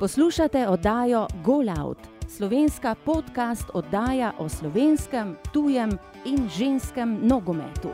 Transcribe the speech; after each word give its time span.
Poslušate 0.00 0.68
oddajo 0.68 1.26
Golout, 1.44 1.98
slovenska 2.28 2.94
podcast 3.04 3.64
oddaja 3.74 4.32
o 4.38 4.48
slovenskem, 4.48 5.36
tujem 5.52 5.90
in 6.24 6.48
ženskem 6.48 7.18
nogometu. 7.22 7.88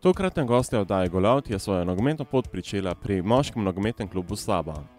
Tokratna 0.00 0.44
gostja 0.44 0.80
oddaje 0.80 1.08
Golout 1.08 1.50
je 1.50 1.58
svojo 1.58 1.84
nogometno 1.84 2.24
pot 2.24 2.50
pričela 2.52 2.94
pri 2.94 3.22
moškem 3.22 3.64
nogometnem 3.64 4.08
klubu 4.08 4.36
Saba. 4.36 4.95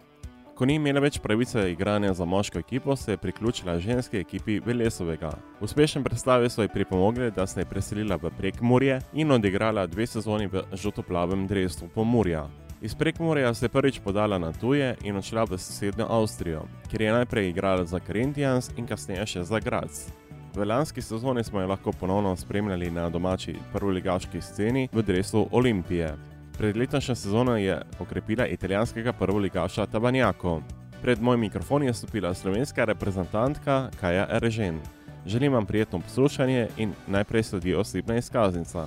Ko 0.58 0.66
ni 0.66 0.74
imela 0.74 0.98
več 0.98 1.20
pravice 1.22 1.68
igranja 1.70 2.10
za 2.18 2.24
moško 2.26 2.58
ekipo, 2.58 2.96
se 2.96 3.12
je 3.12 3.16
priključila 3.22 3.76
ženski 3.78 4.18
ekipi 4.18 4.56
Velesovega. 4.66 5.30
Uspešen 5.62 6.02
predstavi 6.02 6.50
so 6.50 6.62
ji 6.62 6.68
pripomogli, 6.68 7.30
da 7.30 7.46
se 7.46 7.60
je 7.60 7.64
preselila 7.64 8.16
v 8.18 8.32
Prekmurje 8.38 8.96
in 9.14 9.30
odigrala 9.30 9.86
dve 9.86 10.06
sezoni 10.06 10.48
v 10.50 10.64
žutoplavem 10.74 11.46
drevesu 11.46 11.86
Pomurja. 11.94 12.48
Iz 12.82 12.94
Prekmurja 12.94 13.52
se 13.54 13.66
je 13.66 13.68
prvič 13.68 14.00
podala 14.04 14.38
na 14.38 14.50
tuje 14.52 14.96
in 15.04 15.16
odšla 15.16 15.44
v 15.44 15.58
sosednjo 15.58 16.06
Avstrijo, 16.10 16.64
kjer 16.90 17.02
je 17.02 17.12
najprej 17.12 17.48
igrala 17.50 17.84
za 17.84 18.00
Corinthians 18.06 18.72
in 18.76 18.86
kasneje 18.86 19.26
še 19.26 19.44
za 19.44 19.60
Graz. 19.60 20.08
V 20.56 20.66
lanski 20.66 21.02
sezoni 21.02 21.44
smo 21.44 21.60
jo 21.60 21.68
lahko 21.70 21.92
ponovno 21.92 22.34
spremljali 22.36 22.90
na 22.90 23.06
domači 23.08 23.54
prvoligaški 23.72 24.42
sceni 24.42 24.88
v 24.92 25.06
drevesu 25.06 25.46
Olimpije. 25.52 26.16
Pred 26.58 26.76
letošnjo 26.76 27.14
sezono 27.14 27.56
je 27.56 27.82
okrepila 28.00 28.46
italijanskega 28.46 29.12
prvoligaša 29.12 29.86
Tabanjako. 29.86 30.62
Pred 31.02 31.22
moj 31.22 31.36
mikrofon 31.36 31.82
je 31.82 31.94
stopila 31.94 32.34
slovenska 32.34 32.84
reprezentantka 32.84 33.90
Kaja 34.00 34.26
Erežen. 34.30 34.80
Želim 35.26 35.52
vam 35.52 35.66
prijetno 35.66 36.00
poslušanje 36.00 36.68
in 36.76 36.92
najprej 37.06 37.42
sledi 37.42 37.74
osebna 37.74 38.16
izkaznica. 38.16 38.86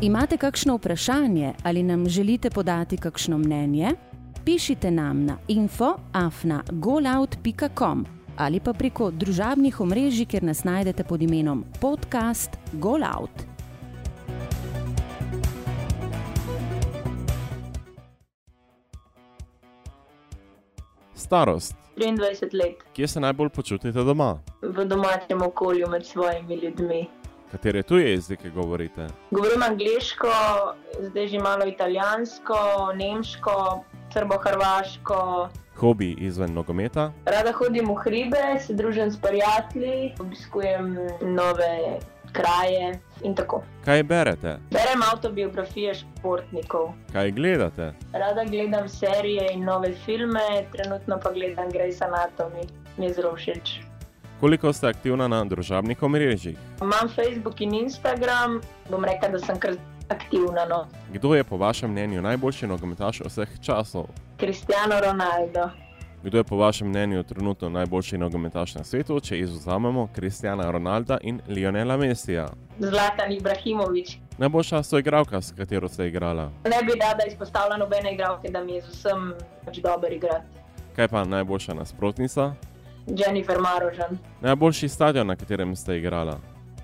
Imate 0.00 0.36
kakšno 0.36 0.76
vprašanje 0.76 1.52
ali 1.62 1.82
nam 1.82 2.08
želite 2.08 2.50
podati 2.50 2.96
kakšno 2.96 3.38
mnenje? 3.38 3.90
Pišite 4.44 4.90
nam 4.90 5.24
na 5.24 5.36
info.afna.golout.com 5.48 8.19
ali 8.40 8.60
pa 8.60 8.72
preko 8.72 9.10
družabnih 9.10 9.80
omrežij, 9.80 10.26
kjer 10.26 10.42
nas 10.48 10.64
najdete 10.64 11.04
pod 11.04 11.22
imenom 11.22 11.64
podcast 11.80 12.56
Golout. 12.72 13.44
Starost. 21.14 21.74
23 21.96 22.54
let 22.54 22.76
Kje 22.92 23.08
se 23.08 23.20
najbolj 23.20 23.48
počutite 23.48 24.04
doma? 24.04 24.38
v 24.62 24.84
domačem 24.84 25.42
okolju 25.42 25.86
med 25.88 26.06
svojimi 26.06 26.54
ljudmi. 26.54 27.06
Katere 27.50 27.82
tuje 27.82 28.10
jezike 28.10 28.50
govorite? 28.50 29.06
Govorim 29.30 29.62
angliško, 29.62 30.28
zdaj 31.00 31.28
že 31.28 31.38
malo 31.38 31.66
italijansko, 31.66 32.54
nemško, 32.96 33.84
srbo-hrvaško. 34.12 35.48
Hobi 35.80 36.16
izven 36.18 36.52
nogometa? 36.52 37.12
Rada 37.24 37.52
hodim 37.52 37.88
v 37.88 37.94
hribe, 38.04 38.40
se 38.60 38.74
družim 38.74 39.10
s 39.10 39.16
prijatelji, 39.20 40.12
obiskujem 40.20 40.92
nove 41.22 42.00
kraje 42.32 42.98
in 43.24 43.34
tako. 43.34 43.62
Kaj 43.84 44.02
berete? 44.02 44.58
Berem 44.70 45.02
avtobiografije 45.12 45.94
športnikov. 45.94 46.92
Kaj 47.12 47.30
gledate? 47.30 47.92
Rada 48.12 48.44
gledam 48.44 48.88
serije 48.88 49.48
in 49.54 49.64
nove 49.64 49.94
filme, 50.04 50.66
trenutno 50.72 51.18
pa 51.22 51.32
gledam 51.32 51.72
Grey's 51.72 52.04
Anatomy, 52.04 52.68
mi 52.96 53.06
je 53.06 53.12
zelo 53.12 53.32
všeč. 53.36 53.80
Koliko 54.40 54.72
ste 54.72 54.88
aktivna 54.88 55.28
na 55.28 55.44
družabnih 55.44 56.02
omrežjih? 56.02 56.58
Imam 56.82 57.08
Facebook 57.08 57.60
in 57.60 57.74
Instagram, 57.74 58.60
bom 58.90 59.04
rekla, 59.04 59.28
da 59.28 59.38
sem 59.38 59.58
kar 59.60 59.80
aktivna. 60.08 60.64
No. 60.68 60.86
Kdo 61.12 61.34
je 61.34 61.44
po 61.44 61.56
vašem 61.56 61.90
mnenju 61.90 62.22
najboljši 62.22 62.66
nogometaš 62.66 63.20
vseh 63.20 63.48
časov? 63.60 64.06
Cristiano 64.40 65.00
Ronaldo, 65.00 65.70
Kdo 66.22 66.38
je 66.38 66.44
po 66.44 66.56
vašem 66.56 66.88
mnenju 66.88 67.22
trenutno 67.22 67.68
najboljši 67.68 68.18
nogometaš 68.18 68.74
na 68.74 68.84
svetu, 68.84 69.20
če 69.20 69.38
izuzamemo 69.38 70.08
Kristjana 70.14 70.70
Ronalda 70.70 71.18
in 71.22 71.40
Lionela 71.48 71.96
Messija? 71.96 72.46
Zlatan 72.78 73.32
Ibrahimovič. 73.32 74.16
Najboljša 74.38 74.82
soigralka, 74.82 75.40
s 75.40 75.52
katero 75.56 75.88
ste 75.88 76.06
igrala. 76.06 76.50
Ne 76.64 76.82
bi 76.86 76.92
rada 77.00 77.24
izpostavila 77.28 77.76
nobene 77.76 78.12
igralke, 78.14 78.48
da 78.48 78.64
mi 78.64 78.72
je 78.72 78.82
z 78.82 78.88
vsem 78.88 79.32
pač 79.64 79.78
dober 79.78 80.12
igrati. 80.12 80.46
Kaj 80.96 81.08
pa 81.08 81.24
najboljša 81.24 81.74
nasprotnica? 81.74 82.52
Jennifer 83.06 83.60
Marožan. 83.60 84.18
Najboljši 84.40 84.88
stadion, 84.88 85.26
na 85.26 85.36
katerem 85.36 85.76
ste 85.76 85.98
igrala. 85.98 86.38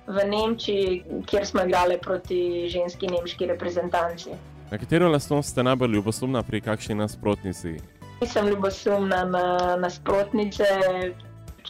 V 0.06 0.28
Nemčiji, 0.28 1.04
kjer 1.26 1.46
smo 1.46 1.64
igrali 1.64 1.98
proti 2.02 2.68
ženski 2.68 3.06
nemški 3.06 3.46
reprezentanci. 3.46 4.30
Na 4.70 4.78
katero 4.78 5.08
lastnost 5.08 5.48
ste 5.48 5.62
najbolj 5.62 5.92
ljubosumna 5.94 6.42
pri 6.42 6.60
kakšni 6.60 6.94
nasprotnici? 6.94 7.76
Nisem 8.20 8.48
ljubosumna 8.48 9.24
na 9.24 9.76
nasprotnice, 9.76 10.64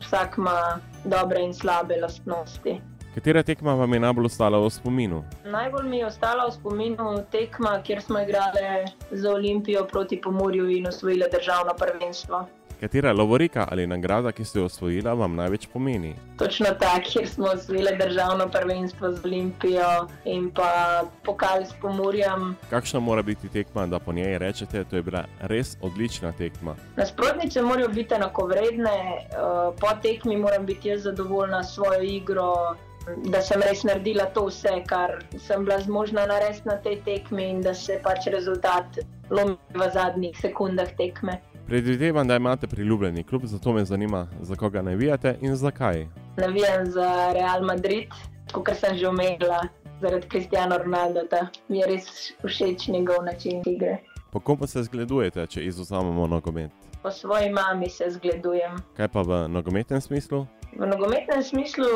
vsak 0.00 0.38
ima 0.38 0.80
dobre 1.04 1.42
in 1.42 1.54
slabe 1.54 2.00
lastnosti. 2.00 2.80
Katera 3.14 3.42
tekma 3.42 3.74
vam 3.74 3.92
je 3.92 4.00
najbolj 4.00 4.26
ostala 4.26 4.58
v 4.58 4.70
spominu? 4.70 5.22
Najbolj 5.44 5.88
mi 5.88 5.98
je 5.98 6.06
ostala 6.06 6.46
v 6.48 6.52
spominu 6.52 7.12
tekma, 7.32 7.82
kjer 7.82 8.02
smo 8.02 8.20
igrali 8.20 8.88
za 9.10 9.30
Olimpijo 9.30 9.84
proti 9.84 10.20
Pomorju 10.20 10.70
in 10.70 10.88
osvojili 10.88 11.28
državno 11.32 11.74
prvenstvo. 11.78 12.46
Katera 12.81 13.12
lovorika 13.12 13.69
ali 13.70 13.87
nagrada, 13.87 14.32
ki 14.32 14.44
ste 14.44 14.59
jo 14.59 14.64
osvojila, 14.64 15.14
vam 15.14 15.34
največ 15.34 15.66
pomeni? 15.72 16.14
Točno 16.38 16.66
tako, 16.81 17.10
kjer 17.12 17.28
smo 17.28 17.47
osvojili 17.47 17.97
državno 17.98 18.48
prvenstvo 18.48 19.12
z 19.12 19.25
Olimpijo 19.25 20.09
in 20.25 20.50
pa 20.50 21.03
pokal 21.25 21.65
s 21.65 21.72
Pomorjem. 21.81 22.56
Kakšna 22.70 23.00
mora 23.00 23.22
biti 23.22 23.48
tekma, 23.48 23.86
da 23.86 23.98
po 23.98 24.12
njej 24.12 24.38
rečete, 24.38 24.84
da 24.91 24.97
je 24.97 25.03
bila 25.03 25.25
res 25.41 25.76
odlična 25.81 26.32
tekma? 26.32 26.76
Nasprotnice 26.97 27.62
morajo 27.62 27.88
biti 27.88 28.15
enakovredne, 28.15 28.98
eh, 29.16 29.36
po 29.81 29.88
tekmi 30.03 30.36
moram 30.36 30.66
biti 30.66 30.88
jaz 30.88 31.03
zadovoljna 31.03 31.65
s 31.65 31.75
svojo 31.75 32.03
igro, 32.03 32.76
da 33.25 33.41
sem 33.42 33.62
res 33.62 33.84
naredila 33.84 34.25
to 34.34 34.47
vse, 34.47 34.82
kar 34.86 35.25
sem 35.38 35.65
bila 35.65 35.81
zmožna 35.81 36.26
narediti 36.26 36.69
na 36.69 36.76
tej 36.76 37.00
tekmi 37.04 37.50
in 37.50 37.60
da 37.62 37.75
se 37.75 38.00
pač 38.03 38.26
rezultat 38.26 38.98
lomi 39.31 39.56
v 39.75 39.91
zadnjih 39.94 40.38
sekundah 40.41 40.91
tekme. 40.98 41.41
Predvidevam, 41.66 42.28
da 42.28 42.37
imate 42.37 42.66
priljubljeni 42.66 43.25
klub, 43.25 43.43
zato 43.44 43.72
me 43.72 43.84
zanima, 43.84 44.27
za 44.41 44.54
koga 44.54 44.82
navijate 44.82 45.38
in 45.41 45.56
zakaj. 45.56 46.06
Navijam 46.37 46.87
za 46.87 47.32
Real 47.32 47.65
Madrid, 47.65 48.09
kot 48.53 48.69
sem 48.81 48.97
že 48.97 49.09
omenila, 49.09 49.62
zaradi 50.00 50.28
Cristiano 50.28 50.78
Ronalda. 50.78 51.49
Mi 51.69 51.78
je 51.78 51.87
res 51.87 52.04
všeč 52.44 52.88
njegov 52.88 53.25
način 53.25 53.62
igre. 53.66 53.99
Po 54.31 54.41
kom 54.41 54.59
pa 54.59 54.66
se 54.66 54.82
zgledujete, 54.82 55.47
če 55.47 55.65
izuzamemo 55.65 56.27
nogomet? 56.27 56.71
Po 57.03 57.10
svoji 57.10 57.51
mami 57.51 57.91
se 57.91 58.10
zgledujem. 58.10 58.77
Kaj 58.97 59.09
pa 59.09 59.22
v 59.22 59.48
nogometnem 59.48 60.01
smislu? 60.01 60.47
V 60.78 60.86
nogometnem 60.86 61.42
smislu 61.42 61.86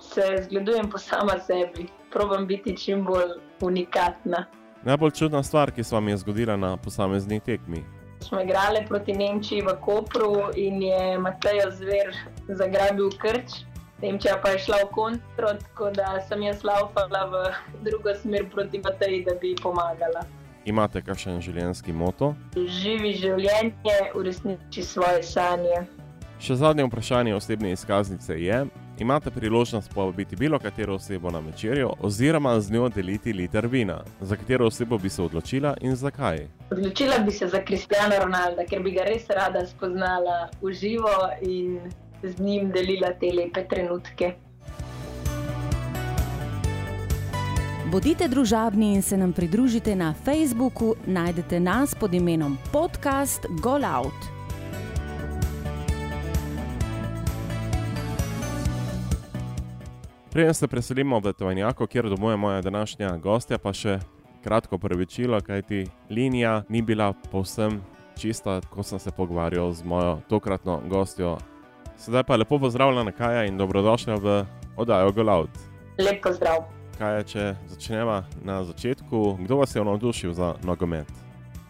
se 0.00 0.22
zgledujem 0.44 0.90
po 0.90 0.98
sama 0.98 1.38
sebi, 1.38 1.88
probam 2.12 2.46
biti 2.46 2.76
čim 2.76 3.04
bolj 3.04 3.40
unikatna. 3.60 4.46
Najbolj 4.84 5.10
čudna 5.10 5.42
stvar, 5.42 5.70
ki 5.70 5.84
se 5.84 5.94
vam 5.94 6.08
je 6.08 6.16
zgodila 6.16 6.56
na 6.56 6.76
posamezni 6.76 7.40
tekmi. 7.40 7.99
Smo 8.20 8.40
igrali 8.40 8.84
proti 8.88 9.12
Nemčiji 9.12 9.62
v 9.62 9.74
Kopru 9.80 10.52
in 10.56 10.82
je 10.82 11.18
Matej 11.18 11.60
Zver 11.70 12.14
zagrabil 12.48 13.10
krč. 13.18 13.64
Nemčija 14.02 14.40
pa 14.42 14.48
je 14.48 14.58
šla 14.58 14.76
v 14.84 14.92
kontro, 14.94 15.48
tako 15.60 15.90
da 15.90 16.20
sem 16.28 16.42
jaz 16.42 16.64
laufala 16.64 17.24
v 17.32 17.34
drugo 17.84 18.14
smer 18.22 18.46
proti 18.50 18.80
Mateji, 18.84 19.24
da 19.24 19.34
bi 19.40 19.48
ji 19.48 19.56
pomagala. 19.62 20.24
Imate 20.64 21.02
kakšen 21.02 21.40
življenjski 21.40 21.92
moto? 21.92 22.34
Živi 22.56 23.12
življenje, 23.16 23.96
uresniči 24.14 24.84
svoje 24.84 25.22
sanje. 25.24 25.84
Še 26.40 26.56
zadnje 26.56 26.84
vprašanje 26.88 27.34
osebne 27.36 27.72
izkaznice 27.72 28.36
je: 28.40 28.64
imate 29.00 29.30
priložnost 29.30 29.94
povabiti 29.94 30.36
bilo 30.36 30.58
katero 30.58 30.94
osebo 30.94 31.30
na 31.30 31.38
večerjo 31.38 31.92
oziroma 32.00 32.60
z 32.60 32.72
njo 32.72 32.88
deliti 32.88 33.32
liter 33.32 33.66
vina. 33.66 34.04
Za 34.20 34.36
katero 34.36 34.66
osebo 34.66 34.98
bi 34.98 35.08
se 35.08 35.22
odločila 35.22 35.76
in 35.80 35.96
zakaj? 35.96 36.46
Odločila 36.70 37.18
bi 37.18 37.32
se 37.32 37.48
za 37.48 37.62
Cristiano 37.66 38.14
Ronalda, 38.24 38.64
ker 38.70 38.82
bi 38.82 38.90
ga 38.90 39.04
res 39.04 39.26
rada 39.28 39.66
spoznala 39.66 40.48
v 40.62 40.72
živo 40.72 41.16
in 41.42 41.80
z 42.22 42.38
njim 42.38 42.70
delila 42.70 43.12
te 43.20 43.32
lepe 43.32 43.64
trenutke. 43.68 44.34
Bodite 47.92 48.28
družabni 48.28 48.94
in 48.94 49.02
se 49.02 49.16
nam 49.16 49.32
pridružite 49.32 49.96
na 49.96 50.14
Facebooku, 50.24 50.94
najdete 51.06 51.60
nas 51.60 51.94
pod 51.94 52.14
imenom 52.14 52.58
Podcast 52.72 53.46
Gol 53.62 53.84
Out. 53.84 54.39
Preden 60.32 60.54
se 60.54 60.68
preselimo 60.68 61.18
v 61.20 61.32
Tovnjako, 61.32 61.86
kjer 61.86 62.08
domuje 62.08 62.36
moja 62.36 62.60
današnja 62.62 63.16
gostja, 63.16 63.58
pa 63.58 63.72
še 63.74 63.96
kratko 64.44 64.78
prevečilo, 64.78 65.40
kajti 65.42 65.88
linija 66.10 66.62
ni 66.68 66.82
bila 66.82 67.08
povsem 67.32 67.80
čista, 68.18 68.60
ko 68.70 68.82
sem 68.86 68.98
se 68.98 69.10
pogovarjal 69.10 69.72
z 69.72 69.82
mojo 69.82 70.20
tokratno 70.28 70.78
gostjo. 70.86 71.34
Sedaj 71.98 72.22
pa 72.30 72.38
lepo 72.38 72.60
pozdravljena, 72.62 73.10
Kaja, 73.12 73.42
in 73.44 73.58
dobrodošla 73.58 74.20
v 74.22 74.38
oddajo 74.76 75.10
Golaut. 75.12 75.50
Lep 75.98 76.22
pozdrav. 76.22 76.62
Kaja, 76.98 77.26
če 77.26 77.50
začnemo 77.74 78.22
na 78.46 78.62
začetku, 78.70 79.36
kdo 79.42 79.58
vas 79.64 79.74
je 79.74 79.84
navdušil 79.84 80.32
za 80.32 80.54
nogomet? 80.62 81.10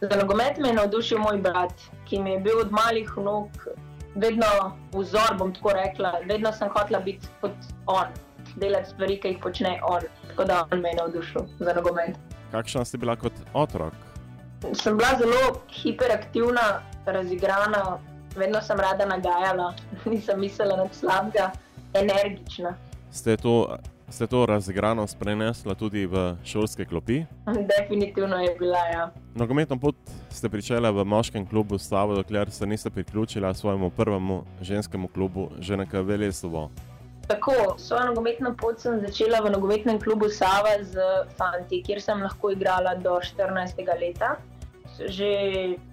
Za 0.05 0.21
nogomet 0.21 0.61
me 0.61 0.69
je 0.69 0.83
navdušil 0.85 1.19
moj 1.19 1.41
brat, 1.41 1.73
ki 2.05 2.21
mi 2.21 2.37
je 2.37 2.45
bil 2.45 2.61
od 2.61 2.73
malih 2.77 3.09
nog 3.17 3.49
vedno 4.15 4.77
vzor, 4.93 5.39
bom 5.39 5.55
tako 5.55 5.73
rekla. 5.81 6.19
Vedno 6.29 6.53
sem 6.53 6.69
hotela 6.69 7.01
biti 7.01 7.39
kot 7.41 7.57
on 7.87 8.12
delati 8.56 8.91
stvari, 8.91 9.20
ki 9.20 9.29
jih 9.35 9.38
počne 9.43 9.79
on. 9.82 10.02
Tako 10.29 10.44
da 10.44 10.67
on 10.73 10.81
me 10.81 10.88
je 10.88 10.97
navdušil 10.97 11.43
za 11.58 11.75
nogomet. 11.75 12.17
Kakšna 12.50 12.85
ste 12.85 12.99
bila 12.99 13.17
kot 13.17 13.32
otrok? 13.55 13.94
Sem 14.73 14.97
bila 14.97 15.14
zelo 15.19 15.61
hiperaktivna, 15.73 16.82
razigrana, 17.06 17.99
vedno 18.37 18.61
sem 18.61 18.81
rada 18.81 19.06
nagajala, 19.06 19.75
nisem 20.11 20.41
mislila 20.41 20.76
na 20.76 20.88
slabega, 20.93 21.50
energična. 21.94 22.75
Ste 23.11 23.37
to, 23.37 23.79
ste 24.08 24.26
to 24.26 24.47
razigranost 24.47 25.19
prenesla 25.19 25.75
tudi 25.75 26.06
v 26.06 26.37
šolske 26.44 26.85
klopi? 26.85 27.25
Definitivno 27.47 28.37
je 28.37 28.55
bila. 28.58 28.79
Ja. 28.93 29.11
Nogometno 29.35 29.79
pot 29.79 29.97
ste 30.31 30.49
pričela 30.49 30.91
v 30.91 31.05
moškem 31.05 31.47
klubu 31.47 31.79
Stavo, 31.79 32.14
dokler 32.14 32.50
se 32.50 32.67
niste 32.67 32.91
priključila 32.91 33.55
svojemu 33.55 33.91
prvemu 33.91 34.44
ženskemu 34.61 35.08
klubu, 35.08 35.50
že 35.58 35.76
nekaj 35.76 36.02
Veleslovo. 36.02 36.70
Tako, 37.31 37.79
svojo 37.79 38.05
nogometno 38.11 38.50
pot 38.59 38.81
sem 38.82 38.97
začela 39.06 39.38
v 39.38 39.53
nogometnem 39.55 40.00
klubu 40.03 40.27
Sava 40.35 40.73
z 40.82 40.99
fanti, 41.38 41.79
kjer 41.87 42.00
sem 42.03 42.23
lahko 42.27 42.50
igrala 42.50 42.97
do 42.99 43.21
14. 43.23 43.79
leta. 44.00 44.35
Že 44.99 45.31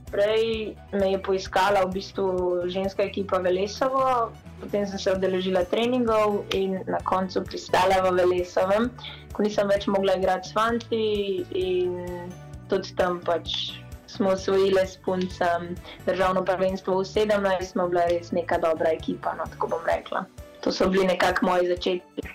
prej 0.10 0.74
me 0.98 1.12
je 1.13 1.19
poiskala 1.22 1.84
v 1.86 2.00
bistvu 2.00 2.25
ženska 2.74 3.06
ekipa 3.06 3.38
Velesovo, 3.38 4.34
potem 4.57 4.89
sem 4.89 4.98
se 4.98 5.13
odeležila 5.13 5.62
treningov 5.69 6.42
in 6.57 6.81
na 6.89 6.98
koncu 7.06 7.45
pristala 7.45 8.01
v 8.10 8.18
Velesovem, 8.18 8.90
ko 9.30 9.45
nisem 9.45 9.69
več 9.69 9.86
mogla 9.86 10.18
igrati 10.18 10.50
s 10.50 10.57
fanti 10.57 11.45
in 11.54 12.01
tudi 12.66 12.98
tam 12.98 13.22
pač. 13.22 13.78
Smo 14.10 14.33
osvojili 14.33 14.81
s 14.81 14.98
puncem 15.06 15.78
državno 16.10 16.42
prvenstvo 16.42 16.98
v 16.98 17.06
17, 17.06 17.62
smo 17.62 17.92
bili 17.94 18.18
res 18.18 18.33
neka 18.33 18.57
dobra 18.57 18.98
ekipa, 18.98 19.38
no, 19.38 19.45
tako 19.54 19.78
bom 19.78 19.86
rekla 19.86 20.25
to 20.62 20.71
so 20.71 20.89
bili 20.89 21.07
nekako 21.07 21.45
moji 21.45 21.68
začetki. 21.68 22.27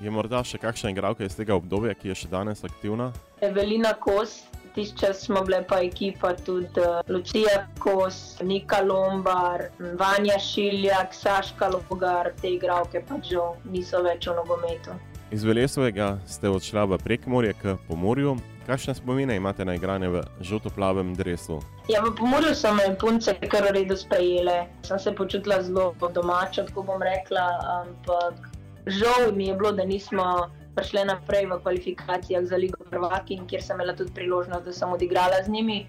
Je 0.00 0.10
morda 0.10 0.40
še 0.44 0.58
kakšna 0.58 0.94
igralka 0.94 1.26
iz 1.26 1.36
tega 1.36 1.52
obdobja, 1.58 1.92
ki 1.94 2.08
je 2.08 2.14
še 2.22 2.30
danes 2.32 2.64
aktivna? 2.64 3.10
Evelina 3.44 3.92
Kos, 4.00 4.38
tisti 4.74 4.96
čas 5.02 5.26
smo 5.26 5.42
bili 5.44 5.60
pa 5.68 5.82
ekipa 5.84 6.32
tudi 6.40 6.80
uh, 6.80 7.02
Lucija 7.08 7.66
Kos, 7.84 8.38
Nika 8.40 8.80
Lombar, 8.86 9.68
Vanja 10.00 10.38
Šiljak, 10.40 11.12
Saška 11.14 11.68
Logar, 11.74 12.32
te 12.40 12.54
igralke 12.56 13.04
pa 13.04 13.20
žal 13.28 13.58
niso 13.68 14.00
več 14.06 14.30
v 14.30 14.38
nogometu. 14.40 14.96
Iz 15.30 15.44
Velesovega 15.46 16.18
ste 16.26 16.50
odšla 16.50 16.90
v 16.90 16.98
Prekmorje 16.98 17.54
k 17.62 17.78
Pomorju. 17.86 18.34
Kakšne 18.66 18.98
spomine 18.98 19.38
imate 19.38 19.62
na 19.62 19.78
igranje 19.78 20.10
v 20.10 20.26
žuto-plavem 20.42 21.14
drevesu? 21.14 21.62
Ja, 21.86 22.02
v 22.02 22.10
Pomorju 22.18 22.50
so 22.50 22.74
me 22.74 22.90
punce 22.98 23.38
kar 23.38 23.62
v 23.62 23.78
redu 23.78 23.94
sprejele. 23.94 24.66
Sem 24.82 24.98
se 24.98 25.14
počutila 25.14 25.62
zelo 25.62 25.94
domača, 25.94 26.66
tako 26.66 26.82
bom 26.82 26.98
rekla. 26.98 27.46
Ampak 27.62 28.42
žal 28.90 29.30
mi 29.30 29.46
je 29.46 29.54
bilo, 29.54 29.70
da 29.70 29.86
nismo 29.86 30.50
prišli 30.74 31.06
naprej 31.06 31.46
v 31.46 31.62
kvalifikacijah 31.62 32.42
za 32.50 32.58
Ligo 32.58 32.82
Prvakin, 32.90 33.46
kjer 33.46 33.62
sem 33.62 33.78
imela 33.78 33.94
tudi 33.94 34.10
priložnost, 34.10 34.66
da 34.66 34.74
sem 34.74 34.90
odigrala 34.90 35.46
z 35.46 35.54
njimi. 35.54 35.86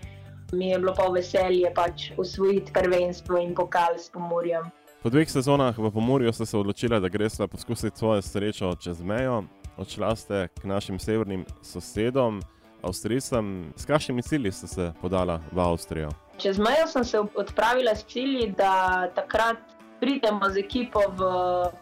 Mi 0.53 0.69
je 0.69 0.77
bilo 0.77 0.93
pa 0.93 1.09
veselje 1.09 1.65
pač 1.73 2.13
usvojiti 2.13 2.69
prvenstvo 2.77 3.41
in 3.41 3.57
pokal 3.57 3.97
s 3.97 4.13
Pomorjem. 4.13 4.69
Po 5.01 5.09
dveh 5.09 5.25
sezonah 5.25 5.73
v 5.73 5.89
Pomorju 5.89 6.29
ste 6.29 6.45
se 6.45 6.57
odločili, 6.57 7.01
da 7.01 7.09
greste 7.09 7.47
poskusiti 7.47 7.97
svojo 7.97 8.21
srečo 8.21 8.75
čez 8.77 9.01
mejo. 9.01 9.43
Odšla 9.77 10.15
ste 10.15 10.47
k 10.61 10.63
našim 10.69 10.99
severnim 10.99 11.45
sosedom, 11.61 12.37
Avstrijcem. 12.85 13.73
S 13.75 13.85
kakšnimi 13.85 14.21
cilji 14.21 14.51
ste 14.51 14.67
se 14.67 14.91
podala 15.01 15.41
v 15.51 15.59
Avstrijo? 15.59 16.09
Čez 16.37 16.61
mejo 16.61 16.85
sem 16.87 17.03
se 17.03 17.19
odpravila 17.19 17.95
s 17.95 18.05
cilji, 18.05 18.53
da 18.57 19.09
takrat 19.15 19.57
pridemo 19.99 20.49
z 20.49 20.57
ekipo 20.57 21.01
v 21.17 21.19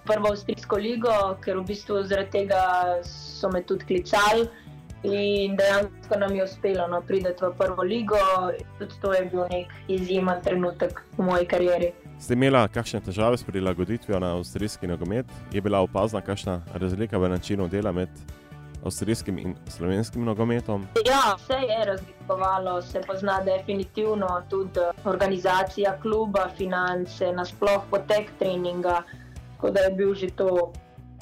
prvo 0.08 0.32
avstrijsko 0.32 0.80
ligo, 0.80 1.36
ker 1.44 1.60
v 1.60 1.68
bistvu 1.68 2.04
zaradi 2.08 2.32
tega 2.32 2.64
so 3.04 3.52
me 3.52 3.60
tudi 3.68 3.84
klicali. 3.86 4.48
In 5.04 5.60
dejansko 5.60 6.20
nam 6.20 6.36
je 6.36 6.44
uspelo 6.44 6.88
no, 6.88 7.02
priti 7.04 7.36
v 7.36 7.52
prvo 7.58 7.84
ligo. 7.84 8.20
Tudi 8.80 8.96
to 9.02 9.12
je 9.12 9.26
bil 9.28 9.44
nek 9.52 9.68
izjemen 9.88 10.40
trenutek 10.40 11.04
v 11.18 11.28
moji 11.28 11.48
karieri. 11.48 11.92
Ste 12.20 12.36
imeli 12.36 12.60
kakšne 12.74 13.00
težave 13.00 13.38
s 13.38 13.44
prilagoditvijo 13.48 14.20
na 14.20 14.36
avstrijski 14.36 14.88
nogomet? 14.88 15.26
Je 15.52 15.62
bila 15.62 15.80
opazna 15.80 16.22
kakšna 16.22 16.62
razlika 16.74 17.18
v 17.18 17.30
načinu 17.30 17.68
dela 17.68 17.92
med 17.92 18.10
avstrijskim 18.84 19.40
in 19.40 19.56
slovenskim 19.68 20.26
nogometom? 20.26 20.88
Ja, 21.08 21.36
vse 21.38 21.54
je 21.54 21.86
razlikovalo, 21.86 22.82
se 22.82 23.02
pozna 23.08 23.40
definitivno 23.44 24.28
tudi 24.50 24.80
organizacija 25.06 25.98
kluba, 26.02 26.50
finance, 26.58 27.32
nasploh 27.32 27.84
potek 27.92 28.32
treninga, 28.40 29.04
tako 29.56 29.72
da 29.72 29.80
je 29.80 29.96
bil 29.96 30.14
že 30.14 30.30
to 30.36 30.74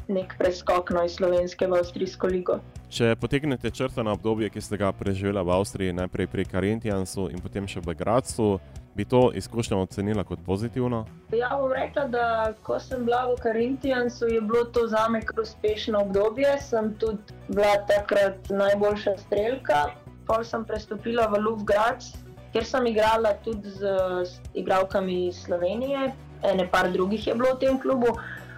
nek 0.07 0.33
preskok 0.37 0.89
no, 0.89 1.03
iz 1.05 1.11
slovenske 1.11 1.67
v 1.67 1.77
avstrijsko 1.77 2.27
ligo. 2.27 2.59
Če 2.89 3.15
potegnete 3.19 3.71
črto 3.71 4.03
na 4.03 4.13
obdobje, 4.15 4.49
ki 4.49 4.61
ste 4.61 4.77
ga 4.79 4.93
preživeli 4.95 5.43
v 5.43 5.51
Avstriji, 5.51 5.93
najprej 5.93 6.27
pri 6.31 6.45
Karentijansu 6.47 7.27
in 7.29 7.41
potem 7.43 7.67
še 7.67 7.83
v 7.83 7.93
Gradcu, 7.99 8.59
bi 8.97 9.05
to 9.05 9.31
izkušnjo 9.33 9.81
ocenila 9.81 10.23
kot 10.23 10.39
pozitivno? 10.45 11.05
Ja, 11.31 11.49
bom 11.61 11.71
rekla, 11.71 12.07
da 12.07 12.53
ko 12.63 12.79
sem 12.79 13.05
bila 13.05 13.25
v 13.29 13.35
Karintijansu, 13.41 14.27
je 14.27 14.41
bilo 14.41 14.63
to 14.63 14.87
za 14.87 15.05
me 15.09 15.21
kar 15.21 15.41
uspešno 15.41 16.01
obdobje. 16.01 16.55
Sem 16.61 16.95
tudi 16.97 17.37
bila 17.47 17.75
takrat 17.87 18.49
najboljša 18.49 19.17
strelka. 19.17 19.83
Pol 20.27 20.43
sem 20.43 20.65
prestopila 20.65 21.27
v 21.31 21.43
Lufgrad, 21.45 22.03
kjer 22.51 22.65
sem 22.65 22.89
igrala 22.89 23.35
tudi 23.45 23.69
z, 23.69 23.93
z 24.25 24.57
igralkami 24.57 25.27
iz 25.27 25.43
Slovenije, 25.45 26.09
ene 26.43 26.67
par 26.71 26.89
drugih 26.91 27.27
je 27.27 27.35
bilo 27.37 27.53
v 27.53 27.59
tem 27.59 27.79
klubu. 27.79 28.17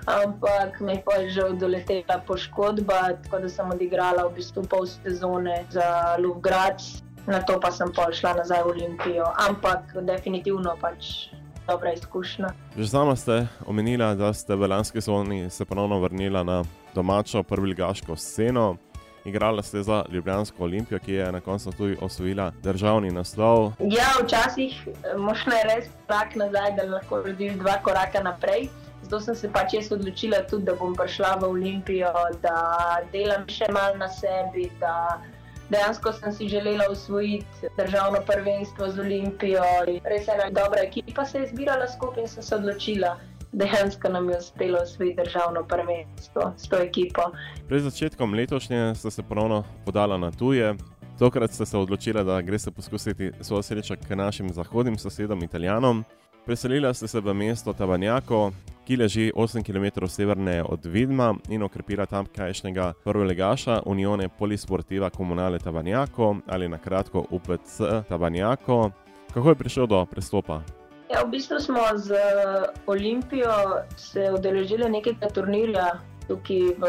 Ampak 0.10 0.80
me 0.80 0.96
je 0.96 1.02
pa 1.06 1.20
že 1.28 1.44
doletela 1.60 2.18
poškodba, 2.28 3.20
tako 3.24 3.44
da 3.44 3.50
sem 3.50 3.70
odigrala 3.70 4.24
v 4.30 4.40
bistvu 4.40 4.64
pol 4.72 4.88
sezone 4.88 5.66
za 5.70 6.16
Lufgrad, 6.18 6.82
na 7.30 7.42
to 7.46 7.60
pa 7.62 7.72
sem 7.72 7.92
pa 7.96 8.10
šla 8.12 8.34
nazaj 8.42 8.64
v 8.64 8.74
Olimpijo. 8.74 9.26
Ampak 9.48 9.94
definitivno 10.02 10.76
pač 10.82 11.30
dobra 11.70 11.94
izkušnja. 11.94 12.50
Že 12.78 12.88
sama 12.88 13.16
ste 13.16 13.48
omenila, 13.66 14.16
da 14.16 14.34
ste 14.34 14.56
v 14.56 14.68
lanski 14.68 15.02
sezoni 15.02 15.50
se 15.50 15.66
ponovno 15.66 16.00
vrnila 16.00 16.44
na 16.44 16.64
domačo 16.96 17.44
prvigaško 17.44 18.16
sceno. 18.16 18.78
Igrala 19.26 19.62
ste 19.64 19.84
za 19.84 20.04
Ljubljansko 20.10 20.64
olimpijo, 20.64 21.00
ki 21.00 21.14
je 21.14 21.32
na 21.32 21.42
koncu 21.42 21.72
tudi 21.72 21.98
osvojila 22.02 22.52
državni 22.64 23.12
naslov. 23.12 23.74
Ja, 23.80 24.08
včasih 24.24 24.88
eh, 24.88 25.18
možno 25.18 25.54
je 25.54 25.64
res 25.64 25.90
tak 26.08 26.36
nazaj, 26.36 26.72
da 26.78 26.84
lahko 26.84 27.18
narediš 27.18 27.54
dva 27.54 27.78
koraka 27.84 28.24
naprej. 28.24 28.70
Zato 29.02 29.20
sem 29.20 29.36
se 29.36 29.52
pač 29.52 29.74
jaz 29.74 29.92
odločila 29.92 30.42
tudi, 30.50 30.66
da 30.66 30.76
bom 30.76 30.96
prišla 30.96 31.36
v 31.42 31.50
Olimpijo, 31.50 32.14
da 32.42 32.56
delam 33.12 33.46
še 33.48 33.70
malo 33.72 33.96
na 34.00 34.08
sebi, 34.08 34.70
da 34.80 35.20
dejansko 35.70 36.14
sem 36.14 36.34
si 36.34 36.48
želela 36.48 36.84
usvojiti 36.92 37.46
državno 37.78 38.20
prvenstvo 38.28 38.90
z 38.90 39.00
Olimpijo. 39.00 39.64
Res 40.04 40.28
je 40.28 40.34
ena 40.34 40.50
dobra 40.62 40.82
ekipa, 40.84 41.26
se 41.26 41.40
je 41.40 41.48
zbirala 41.48 41.88
skupaj 41.88 42.24
in 42.24 42.28
sem 42.28 42.44
se 42.44 42.56
odločila. 42.56 43.18
Dejansko 43.52 44.10
nam 44.10 44.30
je 44.30 44.38
uspelo 44.38 44.80
osvojiti 44.84 45.22
državno 45.24 45.64
prvenstvo 45.64 46.54
s 46.58 46.70
to 46.70 46.78
ekipo. 46.78 47.22
Pred 47.68 47.82
začetkom 47.82 48.34
letošnje 48.34 48.96
ste 48.96 49.12
se 49.12 49.24
ponovno 49.24 49.64
podala 49.86 50.18
na 50.18 50.32
tuje. 50.32 50.76
Tokrat 51.20 51.52
ste 51.52 51.66
se 51.66 51.78
odločili, 51.78 52.24
da 52.24 52.42
greste 52.42 52.72
poskusiti 52.72 53.32
svojo 53.42 53.64
srečo 53.64 53.96
k 54.08 54.16
našim 54.16 54.54
zahodnim 54.54 54.98
sosedom, 54.98 55.44
Italijanom. 55.44 56.06
Preselila 56.46 56.94
ste 56.94 57.08
se 57.08 57.20
v 57.20 57.34
mesto 57.34 57.74
Tavanjako, 57.74 58.52
ki 58.86 58.98
leži 58.98 59.32
8 59.36 59.64
km 59.64 60.08
severneje 60.08 60.64
od 60.64 60.86
Vidma 60.86 61.36
in 61.50 61.64
okrepila 61.64 62.06
tamkajšnjega 62.06 62.94
prvolegaša 63.04 63.82
Unione 63.86 64.30
Polisportiva 64.30 65.10
Comunale 65.10 65.60
Tavanjako 65.60 66.36
ali 66.48 66.70
na 66.70 66.78
kratko 66.78 67.26
UPC 67.30 67.82
Tavanjako. 68.10 68.92
Kako 69.34 69.50
je 69.50 69.56
prišel 69.56 69.88
do 69.88 70.06
prestopa? 70.06 70.62
Ja, 71.14 71.24
v 71.24 71.30
bistvu 71.30 71.60
smo 71.60 71.82
z 71.96 72.18
Olimpijo 72.88 73.54
se 73.98 74.32
udeležili 74.34 74.90
nekega 74.90 75.30
turnirja 75.30 76.00
tukaj 76.28 76.74
v 76.78 76.86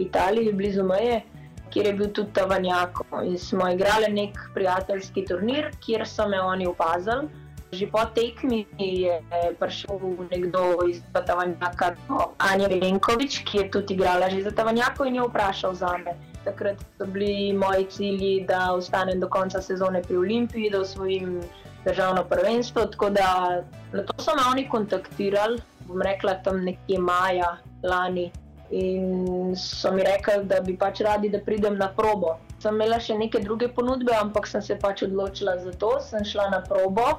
Italiji, 0.00 0.52
blizu 0.52 0.84
Meje, 0.84 1.22
kjer 1.70 1.86
je 1.86 1.92
bil 1.92 2.12
tudi 2.12 2.32
Tavanjako. 2.32 3.04
In 3.24 3.38
smo 3.38 3.68
igrali 3.68 4.12
nek 4.12 4.38
prijateljski 4.54 5.24
turnir, 5.24 5.70
kjer 5.84 6.08
so 6.08 6.28
me 6.28 6.40
oni 6.40 6.66
opazili. 6.66 7.28
Že 7.68 7.86
po 7.92 8.00
tekmi 8.16 8.64
je 8.80 9.20
prišel 9.60 10.00
nekdo 10.32 10.88
iz 10.88 11.04
Tavanjaka, 11.12 12.00
Anja 12.40 12.64
Velenkovič, 12.64 13.44
ki 13.44 13.58
je 13.60 13.64
tudi 13.68 13.92
igrala 13.92 14.32
že 14.32 14.48
za 14.48 14.52
Tavanjako 14.56 15.04
in 15.04 15.20
je 15.20 15.28
vprašal 15.28 15.76
za 15.76 16.00
me. 16.00 16.16
Takrat 16.48 16.80
so 16.96 17.04
bili 17.04 17.52
moji 17.52 17.84
cilji, 17.92 18.48
da 18.48 18.72
ostanem 18.72 19.20
do 19.20 19.28
konca 19.28 19.60
sezone 19.60 20.00
pri 20.00 20.16
Olimpiji, 20.16 20.72
da 20.72 20.80
osvojim 20.80 21.44
državno 21.84 22.24
prvenstvo. 22.24 22.88
Tako 22.88 23.10
da 23.10 23.60
na 23.92 24.02
to 24.02 24.16
so 24.16 24.32
me 24.32 24.42
oni 24.48 24.64
kontaktirali, 24.68 25.60
bom 25.84 26.00
rekla 26.02 26.40
tam 26.40 26.64
nekje 26.64 26.98
maja 26.98 27.58
lani. 27.84 28.32
In 28.72 29.52
so 29.56 29.92
mi 29.92 30.04
rekli, 30.04 30.44
da 30.44 30.64
bi 30.64 30.72
pač 30.76 31.04
radi, 31.04 31.28
da 31.28 31.40
pridem 31.40 31.76
na 31.76 31.92
probo. 31.92 32.38
Sem 32.64 32.80
imela 32.80 32.96
še 33.00 33.12
neke 33.16 33.44
druge 33.44 33.68
ponudbe, 33.68 34.12
ampak 34.16 34.48
sem 34.48 34.64
se 34.64 34.76
pač 34.80 35.04
odločila 35.04 35.60
za 35.60 35.72
to, 35.76 35.98
sem 36.00 36.24
šla 36.24 36.48
na 36.48 36.64
probo 36.64 37.18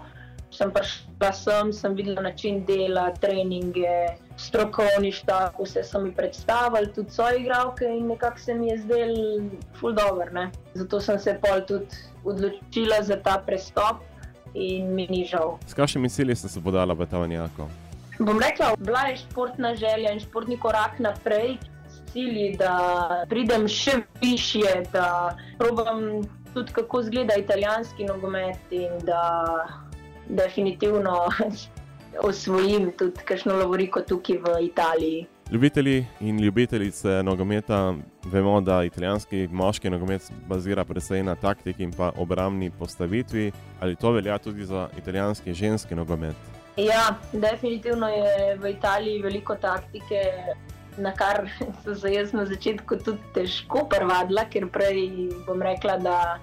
sem 0.51 0.72
prišla 0.74 1.32
sem, 1.34 1.74
sem 1.74 1.96
videla 1.96 2.22
način 2.22 2.65
dela, 2.65 3.10
treninge, 3.22 4.18
strokovni 4.38 5.12
štab, 5.12 5.60
vse 5.60 5.84
so 5.84 6.01
mi 6.01 6.12
predstavili, 6.15 6.91
tudi 6.94 7.12
svoje 7.12 7.41
igralke 7.41 7.86
in 7.86 8.08
nekako 8.08 8.39
se 8.39 8.53
mi 8.53 8.68
je 8.68 8.77
zdel 8.77 9.15
ful 9.79 9.94
dobr. 9.94 10.34
Ne? 10.34 10.50
Zato 10.74 11.01
sem 11.01 11.20
se 11.20 11.38
pol 11.41 11.62
tudi 11.68 11.88
odločila 12.24 13.01
za 13.03 13.15
ta 13.24 13.38
prestop 13.46 14.03
in 14.53 14.94
mi 14.96 15.08
ni 15.08 15.25
žal. 15.25 15.58
S 15.68 15.74
kakšnimi 15.74 16.10
cilji 16.10 16.36
ste 16.36 16.50
se 16.50 16.62
podala 16.63 16.94
v 16.94 17.06
Tavanjako? 17.06 17.70
Bom 18.20 18.39
rekla, 18.39 18.75
bila 18.79 19.08
je 19.08 19.18
športna 19.18 19.75
želja 19.75 20.12
in 20.12 20.20
športni 20.20 20.60
korak 20.60 21.00
naprej. 21.00 21.58
Cilji, 22.10 22.56
da 22.58 23.25
pridem 23.29 23.68
še 23.70 24.00
više, 24.22 24.84
da 24.94 25.38
probujem 25.60 26.24
tudi, 26.53 26.74
kako 26.74 27.01
izgleda 27.06 27.36
italijanski 27.38 28.08
nogomet 28.10 28.74
in 28.74 28.98
da 29.06 29.22
definitivno 30.29 31.17
osvojim 32.29 32.91
tudi 32.98 33.25
kakšno 33.25 33.55
lovoriko 33.55 34.01
tukaj 34.01 34.38
v 34.38 34.55
Italiji. 34.65 35.27
Ljubitelji 35.51 36.05
in 36.19 36.39
ljubitelice 36.39 37.24
nogometa 37.24 37.95
vemo, 38.25 38.62
da 38.62 38.83
italijanski 38.83 39.48
moški 39.51 39.89
nogomet 39.89 40.31
bazira 40.48 40.86
predvsem 40.86 41.25
na 41.25 41.36
taktiki 41.36 41.83
in 41.83 41.91
pa 41.91 42.12
obrambni 42.17 42.71
postavitvi. 42.71 43.51
Ali 43.79 43.95
to 43.95 44.12
velja 44.12 44.38
tudi 44.38 44.65
za 44.65 44.89
italijanski 44.98 45.53
ženski 45.53 45.95
nogomet? 45.95 46.36
Ja, 46.77 47.15
definitivno 47.33 48.07
je 48.07 48.55
v 48.55 48.71
Italiji 48.71 49.21
veliko 49.21 49.55
taktike, 49.55 50.21
na 50.98 51.12
kar 51.12 51.50
so 51.83 51.95
se 51.95 52.13
jaz 52.13 52.33
na 52.33 52.45
začetku 52.45 52.98
tudi 53.05 53.33
težko 53.33 53.88
prevadila, 53.89 54.45
ker 54.45 54.69
prej 54.69 55.09
bom 55.48 55.62
rekla, 55.62 55.98
da 55.98 56.39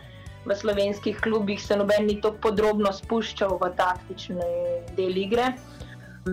v 0.46 0.54
slovenskih 0.54 1.20
klubih 1.20 1.62
se 1.62 1.76
noben 1.76 2.06
ni 2.06 2.20
tako 2.20 2.38
podrobno 2.48 2.92
spuščal 2.92 3.58
v 3.60 3.72
taktične 3.76 4.46
del 4.96 5.18
igre. 5.18 5.54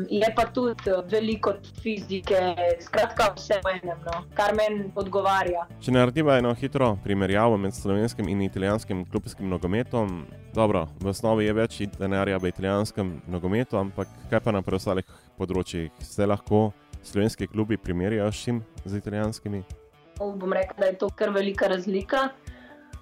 Je 0.10 0.25
pa 0.36 0.48
tudi 0.50 0.89
veliko 1.05 1.51
fizike, 1.84 2.38
skratka, 2.82 3.27
vse 3.36 3.60
v 3.62 3.75
enem, 3.75 4.00
no, 4.08 4.24
kar 4.34 4.55
meni 4.58 4.88
odgovarja. 4.98 5.67
Če 5.86 5.93
naredimo 5.93 6.34
eno 6.34 6.53
hitro 6.58 6.96
primerjavo 7.03 7.60
med 7.62 7.77
slovenskim 7.77 8.29
in 8.29 8.41
italijanskim 8.41 9.03
klubskim 9.05 9.51
nogometom, 9.53 10.24
dobro, 10.55 10.88
v 10.98 11.13
osnovi 11.13 11.46
je 11.46 11.53
več 11.53 11.77
denarja 12.00 12.41
v 12.41 12.50
italijanskem 12.50 13.20
nogometu, 13.29 13.77
ampak 13.77 14.10
kaj 14.34 14.41
pa 14.41 14.55
na 14.55 14.63
preostalih 14.65 15.05
področjih? 15.38 15.93
Se 16.01 16.25
lahko 16.25 16.72
slovenski 17.05 17.46
klubi 17.53 17.77
primerjajo 17.77 18.32
s 18.32 18.43
čim 18.48 18.63
z 18.86 18.98
italijanskimi? 18.98 19.62
Bom 20.17 20.58
rekel, 20.58 20.77
da 20.79 20.89
je 20.89 20.98
to 21.05 21.13
kar 21.13 21.29
velika 21.38 21.70
razlika. 21.70 22.32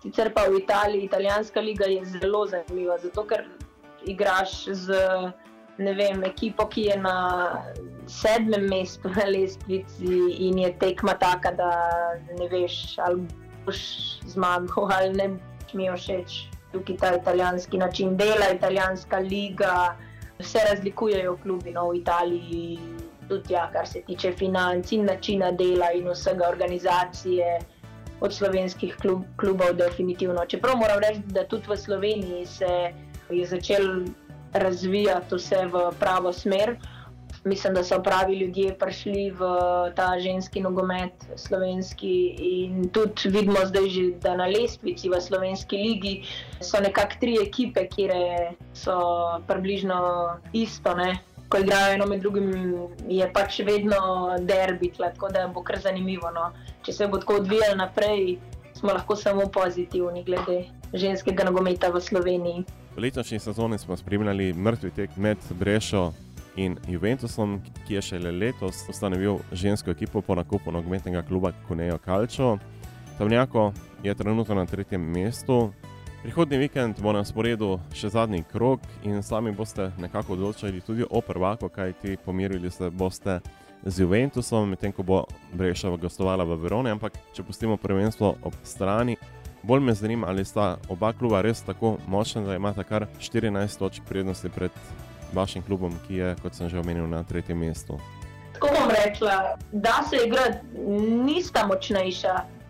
Sicer 0.02 0.34
pa 0.34 0.48
v 0.50 0.58
Italiji, 0.58 1.06
italijanska 1.06 1.62
liga 1.62 1.86
je 1.86 2.06
zelo 2.06 2.46
zanimiva, 2.48 2.98
zato 2.98 3.24
ker 3.30 3.46
igraš 4.10 4.66
z 4.66 4.98
vem, 5.78 6.24
ekipo, 6.24 6.66
ki 6.68 6.88
je 6.90 6.98
na 6.98 7.16
sedmem 8.10 8.68
mestu 8.70 9.10
na 9.10 9.26
lestvici 9.30 10.18
in 10.48 10.58
je 10.60 10.72
tekma 10.80 11.14
taka, 11.14 11.52
da 11.52 11.70
ne 12.38 12.48
veš, 12.50 12.98
ali 13.00 13.26
boš 13.66 13.82
zmagal 14.34 14.90
ali 14.98 15.14
ne 15.14 15.28
mi 15.74 15.90
všeč. 15.90 16.48
Tukaj 16.72 16.98
ta 16.98 17.16
italijanski 17.16 17.78
način 17.78 18.18
dela, 18.18 18.50
italijanska 18.56 19.20
liga, 19.20 19.98
vse 20.40 20.60
razlikujejo 20.70 21.38
klubi 21.44 21.72
no, 21.72 21.90
v 21.90 22.02
Italiji, 22.02 22.80
tudi 23.30 23.54
ja, 23.54 23.70
kar 23.74 23.88
se 23.88 24.02
tiče 24.08 24.32
financ 24.32 24.92
in 24.92 25.06
načina 25.06 25.52
dela 25.52 25.92
in 25.92 26.10
vsega 26.10 26.48
organizacije 26.50 27.60
od 28.22 28.34
slovenskih 28.34 28.96
klub, 29.02 29.26
klubov, 29.38 29.74
definitivno. 29.74 30.46
Čeprav 30.46 30.78
moram 30.78 31.00
reči, 31.02 31.22
da 31.34 31.44
tudi 31.44 31.68
v 31.68 31.78
Sloveniji 31.78 32.46
se 32.46 32.94
je 33.30 33.46
začel 33.46 34.06
razvijati 34.54 35.36
vse 35.36 35.66
v 35.66 35.90
pravo 36.00 36.34
smer. 36.34 36.78
Mislim, 37.44 37.74
da 37.74 37.84
so 37.84 37.98
pravi 38.04 38.36
ljudje 38.38 38.76
prišli 38.78 39.32
v 39.32 39.40
ta 39.96 40.20
ženski 40.20 40.62
nogomet, 40.62 41.14
slovenski. 41.36 42.36
In 42.40 42.90
tudi 42.90 43.30
vidimo 43.34 43.66
zdaj, 43.66 43.90
že, 43.90 44.04
da 44.22 44.36
na 44.38 44.46
lestvici 44.46 45.10
v 45.10 45.22
slovenski 45.22 45.78
ligi 45.78 46.14
so 46.62 46.78
nekako 46.80 47.18
tri 47.20 47.40
ekipe, 47.42 47.88
ki 47.88 48.10
so 48.74 49.00
približno 49.48 49.98
isto. 50.54 50.94
Ne? 50.94 51.18
Ko 51.52 51.60
igrajo 51.60 51.94
eno 51.94 52.06
med 52.08 52.22
drugim, 52.24 52.52
je 53.10 53.26
pač 53.34 53.60
vedno 53.68 53.98
derbi, 54.40 54.92
tako 54.98 55.30
da 55.30 55.48
bo 55.52 55.64
kar 55.64 55.82
zanimivo. 55.84 56.32
No? 56.32 56.52
če 56.86 56.94
se 56.94 57.08
bo 57.08 57.20
tako 57.22 57.42
odvijalo 57.42 57.76
naprej, 57.78 58.38
smo 58.74 58.94
lahko 58.94 59.16
samo 59.16 59.46
pozitivni 59.54 60.24
glede 60.24 60.64
ženskega 60.94 61.44
nogometa 61.46 61.92
v 61.94 62.02
Sloveniji. 62.02 62.64
V 62.96 63.04
letošnji 63.06 63.40
sezoni 63.40 63.78
smo 63.80 63.98
spremljali 63.98 64.54
mrtvi 64.54 64.92
tek 64.92 65.18
med 65.18 65.38
Brešo 65.60 66.12
in 66.56 66.78
Juventusom, 66.88 67.62
ki 67.88 68.00
je 68.00 68.02
šele 68.02 68.32
letos 68.32 68.84
ustanovil 68.90 69.40
žensko 69.52 69.92
ekipo 69.92 70.22
po 70.22 70.36
nakupu 70.36 70.72
nogometnega 70.72 71.22
kluba 71.28 71.54
Kunejo 71.68 71.98
Kalčo. 71.98 72.58
Tavnjako 73.18 73.72
je 74.04 74.16
trenutno 74.16 74.56
na 74.56 74.66
tretjem 74.66 75.02
mestu. 75.02 75.72
Prihodnji 76.22 76.58
vikend 76.58 77.00
bo 77.02 77.10
na 77.18 77.24
sporedu 77.26 77.80
še 77.98 78.12
zadnji 78.14 78.44
krok 78.46 78.84
in 79.02 79.24
sami 79.26 79.50
boste 79.58 79.88
nekako 79.98 80.36
odločili 80.36 80.82
tudi 80.86 81.02
o 81.10 81.22
prvaku, 81.22 81.70
kajti 81.70 82.18
pomirili 82.26 82.70
se 82.72 82.90
boste 82.90 83.40
z 83.82 84.04
Juventusom, 84.06 84.70
medtem 84.70 84.94
ko 84.94 85.02
bo 85.04 85.24
Brešava 85.58 85.98
gostovala 85.98 86.46
v 86.46 86.60
Veroni. 86.62 86.94
Ampak, 86.94 87.18
če 87.34 87.42
pustimo 87.42 87.80
prvenstvo 87.82 88.36
ob 88.46 88.54
strani, 88.62 89.18
bolj 89.66 89.82
me 89.82 89.98
zanima, 89.98 90.30
ali 90.30 90.46
sta 90.46 90.78
oba 90.94 91.10
kluba 91.14 91.42
res 91.42 91.66
tako 91.66 91.96
močna, 92.06 92.46
da 92.46 92.56
imata 92.56 92.86
kar 92.86 93.08
14 93.18 93.82
točk 93.82 94.06
prednosti 94.06 94.54
pred 94.54 94.72
vašim 95.34 95.66
klubom, 95.66 95.98
ki 96.06 96.22
je, 96.22 96.36
kot 96.46 96.54
sem 96.54 96.70
že 96.70 96.78
omenil, 96.78 97.10
na 97.10 97.24
tretjem 97.26 97.58
mestu. 97.58 97.98
Tako 98.54 98.76
bom 98.78 98.94
rekla, 98.94 99.58
da 99.72 100.04
se 100.06 100.22
igra, 100.28 100.52
nista 101.26 101.66
močnejša. 101.66 102.61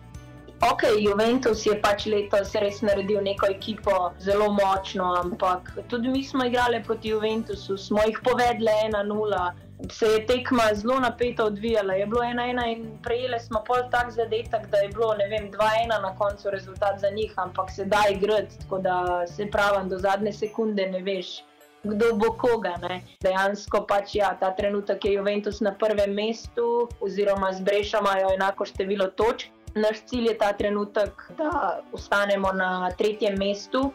Ok, 0.62 0.82
Juventus 0.98 1.66
je 1.66 1.74
pač 1.82 2.06
letos 2.06 2.54
res 2.54 2.82
naredil 2.86 3.22
neko 3.22 3.50
ekipo 3.50 4.12
zelo 4.22 4.52
močno, 4.54 5.08
ampak 5.18 5.72
tudi 5.90 6.08
mi 6.08 6.22
smo 6.24 6.44
igrali 6.46 6.82
proti 6.86 7.08
Juventusu, 7.08 7.76
smo 7.76 8.04
jih 8.06 8.20
povedali 8.22 8.70
1-0 8.90 9.72
se 9.90 10.06
je 10.06 10.26
tekma 10.26 10.62
zelo 10.74 11.00
napeta 11.00 11.44
odvijala. 11.44 11.94
Je 11.94 12.06
bilo 12.06 12.22
ena 12.22 12.46
ena 12.50 12.66
in 12.66 12.98
prejeli 13.02 13.40
smo 13.40 13.64
pol 13.66 13.82
tak 13.90 14.10
zadetek, 14.10 14.66
da 14.70 14.78
je 14.78 14.88
bilo 14.88 15.14
ne 15.14 15.28
vem, 15.28 15.50
dva 15.50 15.70
ena 15.84 15.98
na 15.98 16.16
koncu 16.16 16.50
rezultat 16.50 17.00
za 17.00 17.10
njih, 17.10 17.32
ampak 17.36 17.70
se 17.70 17.84
da 17.84 18.02
igrati, 18.10 18.58
tako 18.58 18.78
da 18.78 19.26
se 19.26 19.50
pravi, 19.50 19.88
do 19.88 19.98
zadnje 19.98 20.32
sekunde 20.32 20.86
ne 20.86 21.02
veš. 21.02 21.44
Kdo 21.82 22.14
bo 22.14 22.32
koga? 22.38 22.76
Ne? 22.88 23.00
Dejansko 23.20 23.86
pač 23.86 24.14
ja, 24.14 24.36
ta 24.40 24.54
trenutek 24.54 25.04
je 25.04 25.12
Juventus 25.12 25.60
na 25.60 25.74
prvem 25.74 26.14
mestu, 26.14 26.88
oziroma 27.00 27.52
zbreša 27.52 27.98
imajo 27.98 28.34
enako 28.34 28.64
število 28.64 29.06
točk. 29.06 29.50
Naš 29.74 30.04
cilj 30.06 30.26
je 30.26 30.38
ta 30.38 30.52
trenutek, 30.52 31.32
da 31.38 31.80
ostanemo 31.92 32.52
na 32.52 32.90
tretjem 32.90 33.38
mestu 33.38 33.92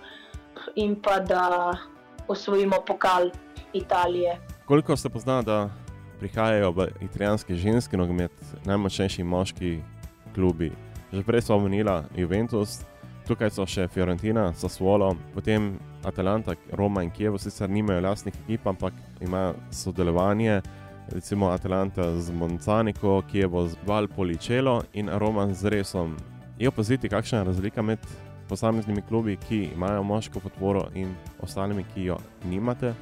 in 0.76 0.96
pa 1.02 1.20
da 1.20 1.74
osvojimo 2.28 2.76
pokal 2.88 3.30
Italije. 3.74 4.40
Koliko 4.66 4.98
se 4.98 5.10
pozna, 5.10 5.42
da 5.42 5.70
prihajajo 6.20 6.72
v 6.72 6.88
italijanski 7.02 7.56
ženski 7.56 7.98
nogomet, 7.98 8.32
najmočnejši 8.66 9.24
moški 9.24 9.80
klubi? 10.36 10.72
Že 11.12 11.24
prej 11.24 11.42
smo 11.42 11.56
omenili 11.56 12.02
Juventus, 12.16 12.82
tukaj 13.28 13.52
so 13.52 13.66
še 13.68 13.88
Fiorentina, 13.88 14.54
Sassuolo, 14.54 15.14
potem 15.36 15.76
Atalanta, 16.08 16.56
Roma 16.72 17.04
in 17.04 17.12
Kiev, 17.12 17.38
sicer 17.38 17.70
nimajo 17.70 18.02
lastnih 18.02 18.36
ekip, 18.44 18.68
ampak 18.68 18.94
imajo 19.22 19.56
sodelovanje. 19.72 20.62
Recimo 21.12 21.50
Atalanta 21.50 22.20
z 22.20 22.32
Moncanico, 22.32 23.22
Kievo 23.32 23.68
z 23.68 23.76
Valpolicelo 23.86 24.84
in 24.94 25.10
Roma 25.10 25.54
z 25.54 25.66
Resom. 25.66 26.18
Je 26.60 26.68
opaziti, 26.68 27.10
kakšna 27.10 27.40
je 27.40 27.44
razlika 27.44 27.82
med 27.82 28.00
posameznimi 28.50 29.02
klubi, 29.02 29.38
ki 29.38 29.70
imajo 29.76 30.04
moško 30.04 30.40
podporo 30.40 30.88
in 30.96 31.16
ostalimi, 31.42 31.86
ki 31.94 32.04
jo 32.04 32.18
nimate. 32.46 32.94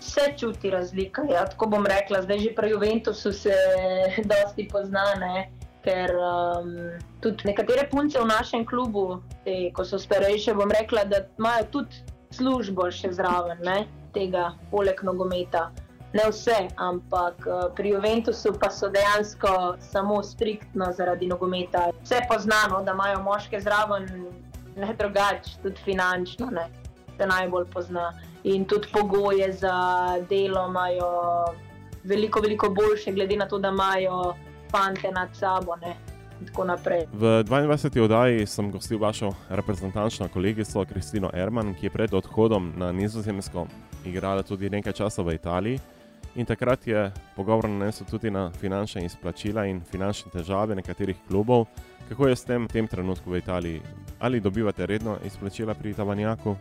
se 0.00 0.20
čuti 0.36 0.70
razlika. 0.70 1.22
Ja, 1.30 1.44
tako 1.46 1.66
bom 1.66 1.86
rekla, 1.86 2.22
zdaj 2.22 2.38
že 2.38 2.54
pri 2.54 2.70
Juventusu 2.70 3.32
se 3.32 3.54
dosti 4.30 4.68
poznane. 4.72 5.50
Ker 5.84 6.10
um, 6.10 6.74
tudi 7.20 7.46
nekatere 7.46 7.88
punce 7.90 8.18
v 8.20 8.26
našem 8.26 8.66
klubu, 8.66 9.22
te, 9.44 9.70
ko 9.72 9.84
so 9.84 9.98
starejše, 9.98 10.54
bom 10.54 10.70
rekla, 10.70 11.04
da 11.04 11.22
imajo 11.38 11.64
tudi 11.72 12.02
službo 12.34 12.90
še 12.90 13.12
zraven 13.14 13.62
ne, 13.64 13.86
tega, 14.12 14.50
poleg 14.70 15.00
nogometa. 15.06 15.70
Ne 16.12 16.24
vse, 16.30 16.68
ampak 16.76 17.46
uh, 17.46 17.68
pri 17.76 17.90
Juventusu 17.90 18.54
pa 18.60 18.70
so 18.70 18.88
dejansko 18.88 19.76
samo 19.80 20.22
striktno 20.22 20.92
zaradi 20.92 21.26
nogometa. 21.26 21.90
Vse 22.02 22.22
poznano, 22.28 22.82
da 22.82 22.92
imajo 22.92 23.22
moške 23.22 23.60
zraven, 23.60 24.08
ne 24.76 24.94
drugače, 24.98 25.58
tudi 25.62 25.80
finančno, 25.84 26.50
ne, 26.50 26.68
se 27.16 27.26
najbolj 27.26 27.66
pozna 27.72 28.12
in 28.44 28.64
tudi 28.64 28.88
pogoje 28.92 29.52
za 29.52 29.76
delo 30.28 30.68
imajo 30.68 31.10
veliko, 32.04 32.40
veliko 32.40 32.68
boljše, 32.68 33.12
glede 33.12 33.36
na 33.36 33.48
to, 33.48 33.58
da 33.58 33.68
imajo 33.68 34.34
fante 34.70 35.10
nad 35.10 35.28
sabo. 35.32 35.76
Ne. 35.76 35.96
V 37.12 37.42
22. 37.42 38.00
oddaji 38.00 38.46
sem 38.46 38.70
gostil 38.70 38.98
vašo 38.98 39.32
reprezentančno 39.48 40.28
kolegico 40.28 40.84
Kristino 40.84 41.30
Erman, 41.34 41.74
ki 41.74 41.86
je 41.86 41.90
pred 41.90 42.14
odhodom 42.14 42.72
na 42.76 42.92
Nizozemsko 42.92 43.66
igrala 44.04 44.42
tudi 44.42 44.70
nekaj 44.70 44.92
časa 44.92 45.22
v 45.22 45.34
Italiji. 45.34 45.80
In 46.38 46.46
takrat 46.46 46.86
je 46.86 47.00
pogovor 47.36 47.66
nanesel 47.68 48.06
tudi 48.06 48.30
na 48.30 48.50
finančne 48.60 49.02
izplačila 49.04 49.64
in 49.66 49.80
finančne 49.82 50.30
težave 50.30 50.76
nekaterih 50.78 51.16
klubov. 51.28 51.66
Kako 52.08 52.28
je 52.28 52.36
s 52.36 52.46
tem 52.46 52.68
v 52.68 52.72
tem 52.72 52.86
trenutku 52.86 53.30
v 53.30 53.40
Italiji? 53.42 53.80
Ali 54.20 54.40
dobivate 54.40 54.86
redno 54.86 55.16
izplačila 55.26 55.74
pri 55.74 55.94
Tavanjaku? 55.98 56.54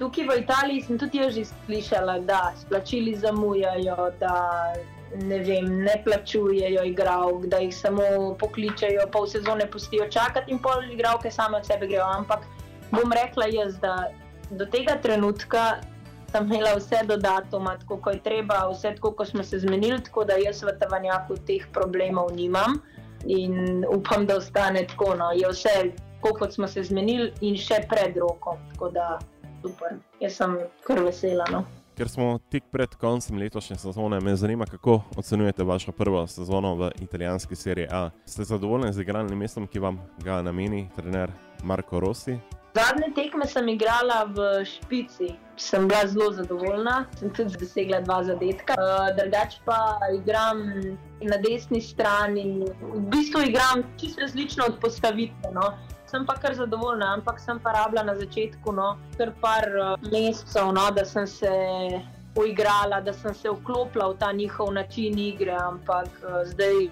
Tukaj 0.00 0.24
v 0.24 0.38
Italiji 0.40 0.86
sem 0.86 0.98
tudi 0.98 1.20
že 1.20 1.44
slišala, 1.44 2.24
da 2.24 2.54
splačili 2.56 3.12
zamujajo, 3.12 4.08
da 4.20 4.72
ne, 5.20 5.38
vem, 5.44 5.68
ne 5.84 6.00
plačujejo 6.04 6.84
igralk, 6.88 7.44
da 7.46 7.60
jih 7.60 7.76
samo 7.76 8.34
pokličejo, 8.40 9.04
pol 9.12 9.28
sezone 9.28 9.68
pustijo 9.70 10.08
čakati 10.08 10.50
in 10.50 10.58
pol 10.58 10.80
igralke 10.88 11.30
same 11.30 11.60
od 11.60 11.66
sebe 11.66 11.86
grejo. 11.86 12.08
Ampak 12.08 12.48
bom 12.90 13.12
rekla 13.12 13.52
jaz, 13.52 13.76
da 13.84 14.08
do 14.50 14.64
tega 14.64 14.96
trenutka 14.96 15.76
sem 16.30 16.46
imela 16.46 16.74
vse 16.76 17.02
do 17.06 17.16
datuma, 17.16 17.76
tako 17.78 17.96
kot 17.96 18.14
je 18.14 18.22
treba, 18.22 18.62
vse 18.70 18.94
tako, 18.94 19.12
kot 19.12 19.28
smo 19.28 19.42
se 19.42 19.58
zmenili, 19.58 20.02
tako 20.04 20.24
da 20.24 20.38
jaz 20.38 20.62
v 20.62 20.74
Tavanjaku 20.80 21.36
teh 21.46 21.66
problemov 21.72 22.32
nimam 22.34 22.80
in 23.26 23.84
upam, 23.88 24.26
da 24.26 24.36
ostane 24.36 24.86
tako. 24.86 25.14
No. 25.14 25.30
Je 25.34 25.48
vse 25.48 25.92
tako, 26.20 26.34
kot 26.38 26.54
smo 26.54 26.68
se 26.68 26.82
zmenili 26.82 27.32
in 27.40 27.56
še 27.56 27.84
pred 27.88 28.16
rokom 28.16 28.58
super. 29.62 29.98
Jaz 30.20 30.36
sem 30.36 30.56
kar 30.86 31.02
vesela. 31.04 31.44
No. 31.52 31.64
Ker 32.00 32.08
smo 32.08 32.38
tik 32.48 32.64
pred 32.72 32.94
koncem 32.96 33.36
letošnje 33.38 33.76
sezone, 33.76 34.20
me 34.24 34.36
zanima, 34.36 34.64
kako 34.64 35.02
ocenjujete 35.16 35.64
vašo 35.64 35.92
prvo 35.92 36.26
sezono 36.26 36.74
v 36.74 36.90
italijanski 37.02 37.56
seriji 37.56 37.88
A. 37.90 38.10
Ste 38.24 38.44
zadovoljni 38.44 38.92
z 38.92 39.00
igralnim 39.00 39.38
mestom, 39.38 39.66
ki 39.66 39.78
vam 39.78 40.00
ga 40.24 40.40
nameni 40.42 40.88
trener 40.96 41.30
Marko 41.62 42.00
Rossi? 42.00 42.38
Zadnje 42.74 43.10
tekme 43.14 43.46
sem 43.50 43.68
igrala 43.68 44.24
v 44.30 44.64
Špici, 44.64 45.34
sem 45.58 45.88
bila 45.88 46.06
zelo 46.06 46.30
zadovoljna, 46.32 47.06
sem 47.18 47.32
tudi 47.34 47.58
dosegla 47.58 47.98
dva 48.06 48.22
zadetka. 48.24 48.76
Uh, 48.78 49.10
Drugač 49.18 49.58
pa 49.66 49.98
igram 50.14 50.62
na 51.18 51.38
desni 51.42 51.80
strani, 51.82 52.62
v 52.78 53.02
bistvu 53.10 53.42
igram 53.50 53.82
čisto 53.98 54.22
različno 54.22 54.70
od 54.70 54.78
postavitve. 54.80 55.50
No 55.50 55.74
sem 56.10 56.26
pa 56.26 56.34
kar 56.38 56.54
zadovoljna, 56.54 57.12
ampak 57.18 57.40
sem 57.40 57.58
pa 57.58 57.74
rabila 57.74 58.02
na 58.06 58.14
začetku, 58.18 58.72
no, 58.72 58.94
kar 59.18 59.34
par 59.42 59.66
uh, 59.74 59.92
mesecev, 60.10 60.70
no, 60.74 60.86
da 60.94 61.04
sem 61.04 61.26
se 61.26 61.50
uigrala, 62.38 63.00
da 63.02 63.12
sem 63.12 63.34
se 63.34 63.50
vklopila 63.50 64.12
v 64.12 64.18
ta 64.18 64.32
njihov 64.32 64.72
način 64.78 65.18
igre. 65.18 65.58
Ampak 65.58 66.10
uh, 66.22 66.42
zdaj, 66.54 66.86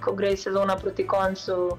ko 0.00 0.16
gre 0.16 0.36
sezona 0.36 0.76
proti 0.76 1.06
koncu, 1.06 1.76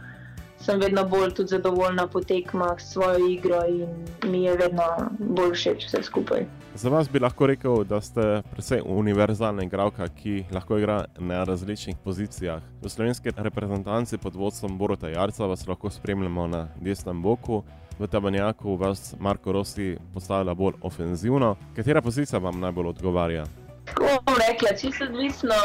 sem 0.66 0.80
vedno 0.80 1.06
bolj 1.06 1.32
zadovoljna 1.38 2.08
po 2.08 2.22
tekmah 2.22 2.80
s 2.80 2.94
svojo 2.94 3.28
igro 3.28 3.66
in 3.68 3.88
mi 4.32 4.44
je 4.44 4.58
vedno 4.58 4.84
bolj 5.20 5.54
všeč 5.54 5.86
vse 5.88 6.04
skupaj. 6.04 6.46
Za 6.76 6.90
vas 6.90 7.10
bi 7.10 7.20
lahko 7.20 7.48
rekel, 7.48 7.84
da 7.84 8.02
ste 8.02 8.42
precej 8.52 8.82
univerzalna 8.86 9.64
igralka, 9.64 10.08
ki 10.08 10.46
lahko 10.52 10.78
igra 10.78 11.06
na 11.18 11.44
različnih 11.44 11.98
pozicijah. 12.04 12.62
V 12.82 12.90
slovenski 12.90 13.32
reprezentanci 13.36 14.18
pod 14.18 14.36
vodstvom 14.36 14.78
Borota 14.78 15.10
Jarca 15.10 15.46
vas 15.46 15.68
lahko 15.68 15.90
spremljamo 15.90 16.48
na 16.48 16.68
desnem 16.82 17.22
boku, 17.22 17.64
v 18.00 18.08
Tabanjaku 18.08 18.76
vas 18.76 19.16
Marko 19.20 19.52
Rossi 19.52 19.98
postavlja 20.14 20.54
bolj 20.54 20.74
ofenzivno. 20.82 21.56
Katera 21.76 22.02
pozicija 22.02 22.40
vam 22.40 22.60
najbolj 22.60 22.88
odgovarja? 22.88 23.46
Tako 23.86 24.24
bom 24.26 24.36
rekla, 24.50 24.78
čisto 24.78 25.06
odvisno 25.06 25.56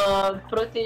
proti 0.51 0.85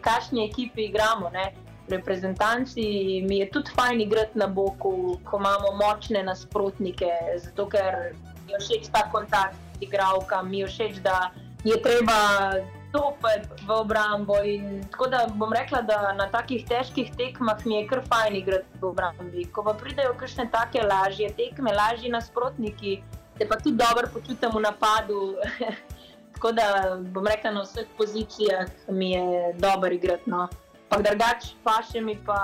kakšni 0.00 0.44
ekipi 0.48 0.84
igramo. 0.84 1.30
Ne? 1.30 1.63
Reprezentanci 1.88 2.84
mi 3.28 3.38
je 3.38 3.50
tudi 3.50 3.70
fajn 3.76 4.00
igrati 4.00 4.38
na 4.38 4.46
boku, 4.46 5.18
ko 5.24 5.38
imamo 5.38 5.74
močne 5.76 6.22
nasprotnike, 6.22 7.10
zato 7.44 7.66
ker 7.68 8.14
mi 8.46 8.52
je 8.52 8.60
všeč 8.60 8.88
ta 8.92 9.04
kontakt 9.12 9.56
z 9.76 9.88
igravkami, 9.88 10.50
mi 10.50 10.58
je 10.58 10.66
všeč, 10.66 11.02
da 11.04 11.30
je 11.64 11.76
treba 11.82 12.16
stopiti 12.88 13.66
v 13.66 13.70
obrambo. 13.70 14.38
In 14.44 14.84
tako 14.90 15.08
da 15.10 15.26
bom 15.34 15.52
rekla, 15.52 15.82
da 15.82 16.12
na 16.12 16.30
takih 16.30 16.64
težkih 16.64 17.10
tekmah 17.16 17.66
mi 17.66 17.74
je 17.74 17.86
kar 17.88 18.00
fajn 18.08 18.36
igrati 18.36 18.80
v 18.80 18.88
obrambi. 18.88 19.44
Ko 19.52 19.64
pa 19.66 19.74
pridejo 19.74 20.14
kakšne 20.16 20.48
take 20.52 20.82
lažje 20.82 21.32
tekme, 21.36 21.72
lažji 21.72 22.08
nasprotniki, 22.08 23.02
se 23.38 23.48
pa 23.48 23.58
tudi 23.58 23.76
dobro 23.76 24.08
počutim 24.12 24.50
v 24.54 24.60
napadu. 24.60 25.34
tako 26.34 26.52
da 26.52 26.96
bom 27.00 27.26
rekla, 27.26 27.50
na 27.50 27.62
vseh 27.62 27.86
pozicijah 27.98 28.68
mi 28.88 29.10
je 29.10 29.54
dobro 29.58 29.90
igrati. 29.90 30.30
No. 30.30 30.48
Pa 30.94 31.02
drugače 31.02 31.56
pa 31.64 31.80
še 31.82 32.00
mi 32.00 32.14
pa 32.26 32.38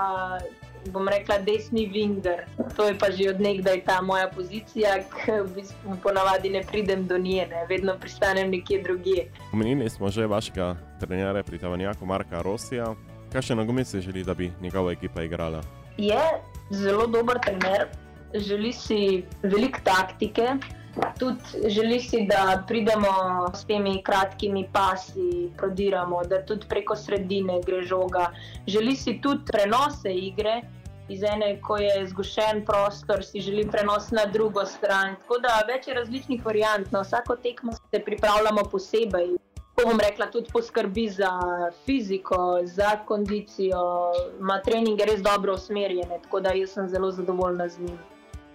bom 0.89 1.07
rekla, 1.07 1.37
desni 1.45 1.85
vinger. 1.85 2.43
To 2.75 2.87
je 2.89 2.97
pa 2.97 3.11
že 3.13 3.29
od 3.29 3.39
nekdaj 3.39 3.85
ta 3.85 4.01
moja 4.01 4.27
pozicija, 4.27 4.97
ki 5.07 5.37
v 5.45 5.47
bistvu 5.55 5.95
ponavadi 6.03 6.49
ne 6.49 6.63
pridem 6.65 7.05
do 7.07 7.17
nje, 7.17 7.47
ne. 7.47 7.65
vedno 7.69 7.95
pristanem 8.01 8.51
nekje 8.51 8.81
drugje. 8.83 9.29
Omenili 9.53 9.89
smo 9.89 10.09
že 10.09 10.27
vašega 10.27 10.75
trenerja 10.99 11.43
pri 11.43 11.61
Tavanjaku, 11.61 12.05
Marka 12.05 12.41
Rosija. 12.41 12.95
Kaj 13.31 13.51
še 13.51 13.55
nogomet 13.55 13.87
si 13.87 14.01
želi, 14.01 14.25
da 14.27 14.33
bi 14.33 14.51
njegova 14.61 14.91
ekipa 14.91 15.23
igrala? 15.23 15.61
Je 15.97 16.19
zelo 16.71 17.07
dober 17.07 17.39
trener, 17.39 17.87
želi 18.35 18.73
si 18.73 19.23
veliko 19.43 19.79
taktike. 19.83 20.57
Tudi 21.19 21.69
želi 21.69 21.99
si, 21.99 22.25
da 22.27 22.63
pridemo 22.67 23.07
s 23.55 23.65
temi 23.65 24.03
kratkimi 24.03 24.69
pasi, 24.73 25.49
prodiramo, 25.57 26.23
da 26.23 26.41
tudi 26.45 26.67
preko 26.69 26.95
sredine 26.95 27.61
gre 27.65 27.83
žoga. 27.83 28.31
Želi 28.67 28.95
si 28.95 29.19
tudi 29.21 29.45
prenose 29.45 30.13
igre, 30.13 30.61
iz 31.09 31.23
ene, 31.23 31.61
ko 31.61 31.77
je 31.77 32.07
zgošen 32.07 32.65
prostor, 32.65 33.23
si 33.23 33.41
želi 33.41 33.67
prenos 33.71 34.11
na 34.11 34.25
drugo 34.25 34.65
stran. 34.65 35.15
Tako 35.21 35.39
da 35.39 35.61
več 35.67 35.87
je 35.87 35.93
različnih 35.93 36.45
variant. 36.45 36.91
Na 36.91 37.01
vsako 37.01 37.35
tekmo 37.35 37.73
se 37.73 38.03
pripravljamo 38.05 38.63
posebej. 38.71 39.35
Ko 39.75 39.87
bom 39.87 39.99
rekla, 39.99 40.27
tudi 40.31 40.51
poskrbi 40.51 41.09
za 41.09 41.31
fiziko, 41.85 42.59
za 42.63 42.97
kondicijo, 43.07 43.83
ima 44.39 44.59
treninge 44.61 45.05
res 45.07 45.21
dobro 45.23 45.53
usmerjene, 45.53 46.19
tako 46.23 46.39
da 46.39 46.51
jaz 46.55 46.75
sem 46.75 46.89
zelo 46.89 47.11
zadovoljna 47.11 47.67
z 47.67 47.79
njim 47.79 47.99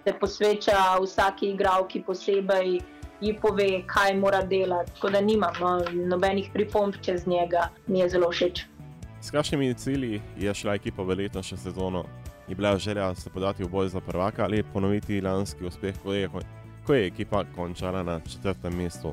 se 0.07 0.13
posveča 0.19 0.95
vsaki 1.03 1.49
igralki 1.51 2.01
posebej, 2.01 2.79
ji 3.21 3.33
pove, 3.41 3.81
kaj 3.87 4.13
mora 4.15 4.41
delati. 4.43 4.91
Tako 4.95 5.09
da 5.09 5.21
nimam 5.21 5.53
no, 5.59 5.71
nobenih 6.07 6.49
pripomb 6.53 6.95
čez 7.01 7.27
njega, 7.27 7.69
mi 7.87 7.99
je 7.99 8.09
zelo 8.09 8.29
všeč. 8.31 8.65
S 9.21 9.31
kakšnimi 9.31 9.73
cilji 9.73 10.21
je 10.37 10.53
šla 10.53 10.77
ekipa 10.79 11.03
v 11.03 11.17
letošnjo 11.23 11.57
sezono? 11.57 12.05
Je 12.47 12.55
bila 12.55 12.77
želja 12.77 13.15
se 13.15 13.29
podati 13.29 13.63
v 13.63 13.67
boj 13.67 13.89
za 13.89 13.99
prvaka 13.99 14.43
ali 14.43 14.63
ponoviti 14.63 15.21
lanski 15.21 15.65
uspeh, 15.65 15.95
ko 16.03 16.13
je, 16.13 16.29
ko 16.85 16.93
je 16.93 17.07
ekipa 17.07 17.43
končala 17.55 18.03
na 18.03 18.19
četrtem 18.19 18.77
mestu? 18.77 19.11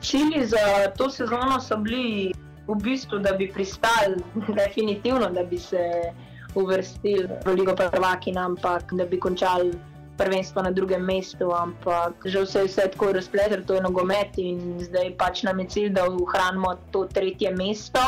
Cilji 0.00 0.46
za 0.46 0.92
to 0.96 1.10
sezono 1.10 1.60
so 1.60 1.76
bili 1.76 2.32
v 2.68 2.78
bistvu, 2.82 3.18
da 3.18 3.32
bi 3.32 3.50
pristali, 3.52 4.22
definitivno, 4.62 5.30
da 5.30 5.42
bi 5.42 5.58
se 5.58 5.90
uvrstili 6.54 7.28
v 7.46 7.54
Ligo 7.54 7.74
prvakin, 7.74 8.38
ampak 8.38 8.92
da 8.92 9.06
bi 9.06 9.20
končali 9.20 9.72
prvenstvo 10.18 10.62
na 10.62 10.70
drugem 10.70 11.04
mestu, 11.04 11.52
ampak 11.52 12.24
že 12.24 12.42
vse 12.42 12.58
je 12.58 12.66
vse 12.66 12.88
tako 12.92 13.12
razpletel, 13.12 13.64
to 13.64 13.74
je 13.74 13.82
nogomet 13.82 14.38
in 14.38 14.80
zdaj 14.80 15.12
pač 15.18 15.42
nam 15.42 15.60
je 15.60 15.66
cilj, 15.68 15.90
da 15.92 16.08
ohranimo 16.08 16.76
to 16.90 17.04
tretje 17.04 17.52
mesto. 17.56 18.00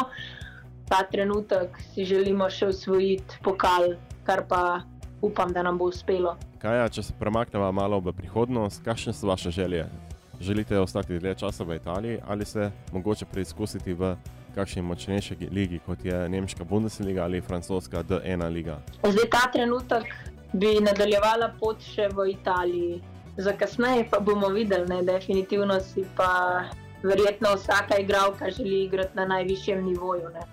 Ta 0.88 1.02
trenutek 1.04 1.76
si 1.92 2.04
želimo 2.08 2.48
še 2.50 2.72
usvojiti 2.72 3.42
pokal, 3.44 3.92
kar 4.24 4.46
pa 4.48 4.80
upam, 5.20 5.52
da 5.52 5.62
nam 5.62 5.78
bo 5.78 5.90
uspelo. 5.92 6.36
Kaj, 6.58 6.88
če 6.90 7.02
se 7.02 7.16
premaknemo 7.18 7.68
malo 7.72 8.00
v 8.00 8.12
prihodnost, 8.16 8.82
kakšne 8.84 9.12
so 9.12 9.28
vaše 9.28 9.50
želje? 9.50 9.84
Želite 10.40 10.78
ostati 10.78 11.18
dlje 11.18 11.34
časa 11.34 11.64
v 11.64 11.76
Italiji 11.76 12.20
ali 12.26 12.44
se 12.44 12.70
mogoče 12.92 13.26
preizkusiti 13.26 13.92
v 13.92 14.14
kakšni 14.54 14.82
močnejši 14.82 15.36
ligi, 15.50 15.80
kot 15.86 16.04
je 16.04 16.28
Nemška 16.28 16.64
Bundesliga 16.64 17.24
ali 17.24 17.40
francoska 17.40 18.02
D1 18.02 18.48
liga? 18.52 18.78
Zdaj 19.02 19.30
ta 19.30 19.50
trenutek 19.52 20.06
bi 20.52 20.78
nadaljevala 20.80 21.52
pot 21.60 21.82
še 21.82 22.08
v 22.08 22.30
Italiji. 22.32 23.00
Za 23.36 23.52
kasneje 23.52 24.08
pa 24.10 24.18
bomo 24.20 24.48
videli, 24.48 24.88
ne? 24.88 25.02
definitivno 25.02 25.80
si 25.80 26.04
pa 26.16 26.64
verjetno 27.02 27.54
vsaka 27.54 27.98
igralka 27.98 28.50
želi 28.50 28.84
igrati 28.84 29.16
na 29.16 29.24
najvišjem 29.24 29.84
nivoju. 29.84 30.30
Ne. 30.34 30.46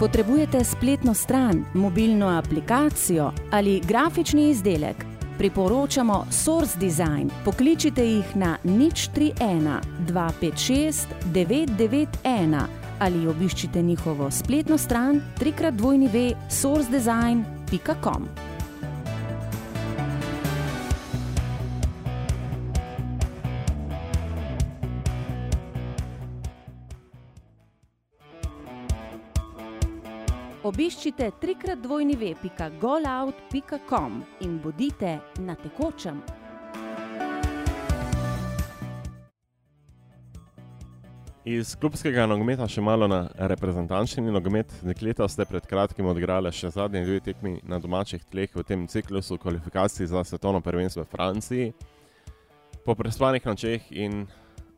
Potrebujete 0.00 0.64
spletno 0.64 1.14
stran, 1.14 1.64
mobilno 1.74 2.28
aplikacijo 2.38 3.32
ali 3.50 3.80
grafični 3.84 4.50
izdelek? 4.50 4.96
Priporočamo 5.38 6.26
Source 6.30 6.78
Design. 6.78 7.30
Pokličite 7.44 8.04
jih 8.04 8.36
na 8.36 8.56
nič 8.64 9.08
31 9.08 9.80
256 10.08 11.06
991 11.32 12.79
ali 13.00 13.26
obiščite 13.26 13.82
njihovo 13.82 14.30
spletno 14.30 14.78
stran 14.78 15.20
www.sourcedesign.com. 15.40 18.28
Obiščite 30.62 31.30
www.golout.com 31.40 34.22
in 34.40 34.60
bodite 34.62 35.18
na 35.40 35.54
tekočem. 35.54 36.22
Iz 41.44 41.70
klubskega 41.80 42.26
nogometa 42.28 42.66
še 42.68 42.82
malo 42.84 43.06
na 43.08 43.22
reprezentančni 43.48 44.28
nogomet. 44.28 44.68
Dekleta 44.84 45.24
ste 45.24 45.46
pred 45.48 45.64
kratkim 45.64 46.04
odigrali 46.10 46.50
še 46.52 46.68
zadnji 46.74 47.00
dve 47.06 47.20
tekmi 47.24 47.54
na 47.64 47.78
domačih 47.80 48.26
tleh 48.28 48.52
v 48.52 48.64
tem 48.68 48.82
ciklusu 48.84 49.38
kvalifikacij 49.40 50.10
za 50.12 50.20
svetovno 50.20 50.60
prvenstvo 50.60 51.06
v 51.06 51.08
Franciji. 51.08 51.70
Po 52.84 52.92
prespanih 52.92 53.46
nočeh 53.48 53.88
in 53.88 54.26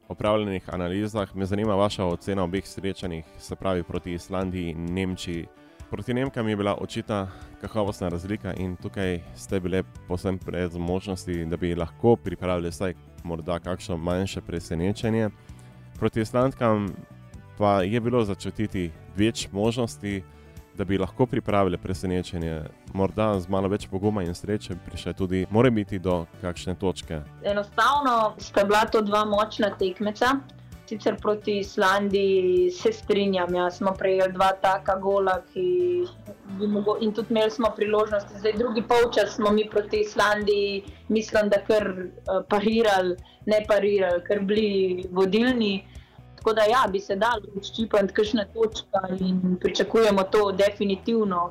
opravljenih 0.06 0.68
analizah 0.70 1.34
me 1.34 1.48
zanima 1.50 1.74
vaša 1.74 2.06
ocena 2.06 2.44
obeh 2.46 2.62
srečanjih, 2.62 3.26
se 3.42 3.58
pravi 3.58 3.82
proti 3.82 4.14
Islandiji 4.14 4.70
in 4.70 4.86
Nemčiji. 4.94 5.48
Proti 5.90 6.14
Nemkam 6.14 6.46
je 6.48 6.56
bila 6.56 6.76
očitna 6.78 7.26
kakovostna 7.60 8.08
razlika 8.08 8.54
in 8.54 8.76
tukaj 8.78 9.18
ste 9.34 9.58
bile 9.60 9.82
posebno 10.06 10.38
pred 10.46 10.78
možnosti, 10.78 11.42
da 11.44 11.58
bi 11.58 11.74
lahko 11.74 12.14
pripravili 12.16 12.70
vsaj 12.70 12.94
morda 13.24 13.58
kakšno 13.58 13.98
manjše 13.98 14.40
presenečenje 14.46 15.30
proti 16.02 16.20
Islandkam 16.20 16.88
pa 17.58 17.82
je 17.82 18.00
bilo 18.00 18.24
začutiti 18.24 18.90
več 19.16 19.44
možnosti, 19.52 20.22
da 20.74 20.84
bi 20.84 20.98
lahko 20.98 21.28
pripravili 21.30 21.78
presenečenje, 21.78 22.56
morda 22.94 23.28
z 23.40 23.46
malo 23.48 23.68
več 23.70 23.86
poguma 23.86 24.24
in 24.26 24.34
sreče, 24.34 24.74
prišle 24.88 25.12
tudi, 25.14 25.44
more 25.50 25.70
biti 25.70 26.00
do 26.02 26.24
kakšne 26.40 26.74
točke. 26.80 27.20
Enostavno 27.46 28.34
sta 28.42 28.64
bila 28.66 28.82
to 28.90 29.04
dva 29.06 29.22
močna 29.30 29.70
tekmeca. 29.78 30.32
Sicer 30.90 31.20
proti 31.22 31.60
Islandiji 31.60 32.70
se 32.74 32.92
strinjam, 32.92 33.54
ja, 33.54 33.70
smo 33.70 33.94
prejeli 33.94 34.34
dva 34.34 34.50
taka 34.58 34.98
gola, 34.98 35.38
ki 35.52 35.68
bi 36.58 36.66
mogli, 36.66 37.04
in 37.04 37.12
tudi 37.12 37.30
imeli 37.30 37.50
smo 37.50 37.70
priložnost. 37.76 38.26
Zdaj, 38.38 38.52
drugi 38.52 38.82
polčas 38.82 39.34
smo 39.34 39.50
mi 39.50 39.68
proti 39.70 40.00
Islandiji, 40.00 40.84
mislim, 41.08 41.48
da 41.48 41.58
kar 41.66 41.88
uh, 41.88 42.44
parirali, 42.48 43.16
ne 43.46 43.64
parirali, 43.68 44.24
ker 44.26 44.40
bili 44.40 45.04
vodilni. 45.10 45.84
Tako 46.36 46.52
da, 46.52 46.62
ja, 46.62 46.86
bi 46.92 47.00
se 47.00 47.16
dal 47.16 47.44
odščipati 47.56 48.14
kakšne 48.14 48.48
točke 48.54 49.02
in 49.20 49.56
pričakujemo 49.60 50.22
to 50.22 50.52
definitivno, 50.52 51.42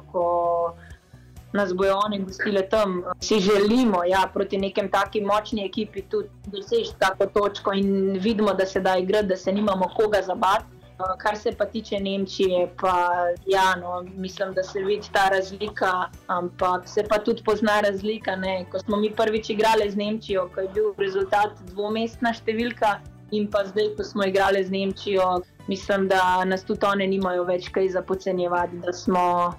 nas 1.54 1.74
bojo 1.74 2.00
oni 2.06 2.20
gostili 2.20 2.70
tam. 2.70 3.04
Si 3.20 3.40
želimo 3.40 4.04
ja, 4.04 4.30
proti 4.34 4.58
nekem 4.58 4.92
taki 4.92 5.22
močni 5.22 5.66
ekipi 5.66 6.02
tudi 6.02 6.30
doseči 6.46 6.92
tako 7.00 7.26
točko 7.26 7.74
in 7.74 8.20
vidimo, 8.20 8.54
da 8.54 8.66
se 8.66 8.80
da 8.80 8.98
igrati, 8.98 9.28
da 9.28 9.38
se 9.38 9.52
nimamo 9.52 9.90
koga 9.96 10.22
zabati. 10.22 10.81
Kar 11.18 11.38
se 11.38 11.52
pa 11.58 11.66
tiče 11.66 12.00
Nemčije, 12.00 12.68
pa 12.82 13.12
ja, 13.46 13.76
no, 13.76 14.02
mislim, 14.16 14.54
da 14.54 14.64
se 14.64 14.80
vidi 14.80 15.10
ta 15.14 15.30
razlika, 15.30 16.10
ampak 16.28 16.88
se 16.88 17.04
pa 17.10 17.18
tudi 17.18 17.44
pozna 17.46 17.80
razlika. 17.82 18.36
Ne? 18.36 18.66
Ko 18.72 18.80
smo 18.80 18.98
mi 18.98 19.12
prvič 19.16 19.50
igrali 19.50 19.90
z 19.92 19.96
Nemčijo, 19.96 20.50
ko 20.56 20.62
je 20.62 20.70
bil 20.74 20.94
rezultat 20.98 21.58
dvomestna 21.74 22.34
številka, 22.34 23.00
in 23.32 23.48
pa 23.48 23.64
zdaj, 23.66 23.96
ko 23.98 24.04
smo 24.04 24.26
igrali 24.28 24.64
z 24.64 24.72
Nemčijo, 24.72 25.42
mislim, 25.68 26.08
da 26.08 26.44
nas 26.46 26.64
tudi 26.64 26.86
oni 26.86 27.08
nimajo 27.08 27.44
več 27.48 27.70
kaj 27.72 27.90
za 27.96 28.02
podcenjevati, 28.02 28.82
da 28.86 28.94
smo 28.94 29.54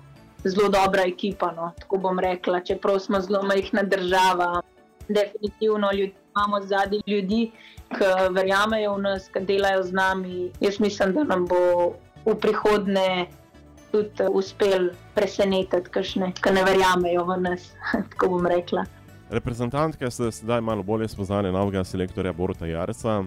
zelo 0.45 0.69
dobra 0.69 1.07
ekipa. 1.09 1.53
No. 1.57 1.73
Tako 1.79 1.99
bom 1.99 2.21
rekla, 2.21 2.61
čeprav 2.61 2.99
smo 2.99 3.21
zelo 3.21 3.43
majhna 3.43 3.83
država, 3.83 4.61
definitivno 5.09 5.93
ljudi, 5.93 6.15
imamo 6.37 6.61
zadnji 6.67 7.03
ljudi, 7.07 7.51
ki 7.89 8.33
verjamejo 8.35 8.95
v 8.95 9.03
nas, 9.03 9.29
ki 9.29 9.45
delajo 9.47 9.83
z 9.83 9.93
nami. 9.93 10.51
Jaz 10.61 10.81
mislim, 10.81 11.13
da 11.13 11.25
nam 11.25 11.47
bo 11.47 11.93
v 12.25 12.37
prihodnje. 12.41 13.27
Tudi 13.93 14.25
uspel 14.33 14.89
presenetiti, 15.15 15.91
kajšne, 15.93 16.31
ki 16.33 16.53
ne 16.57 16.63
verjamejo 16.65 17.27
v 17.29 17.37
nas. 17.45 17.67
Tako 18.11 18.29
bom 18.37 18.47
rekla. 18.49 18.87
Reprezentantke 19.33 20.11
ste 20.11 20.31
zdaj 20.33 20.61
malo 20.61 20.83
bolje 20.83 21.09
spoznali 21.09 21.53
novega 21.53 21.85
selektorja 21.85 22.33
Borota 22.33 22.67
Jarca. 22.67 23.23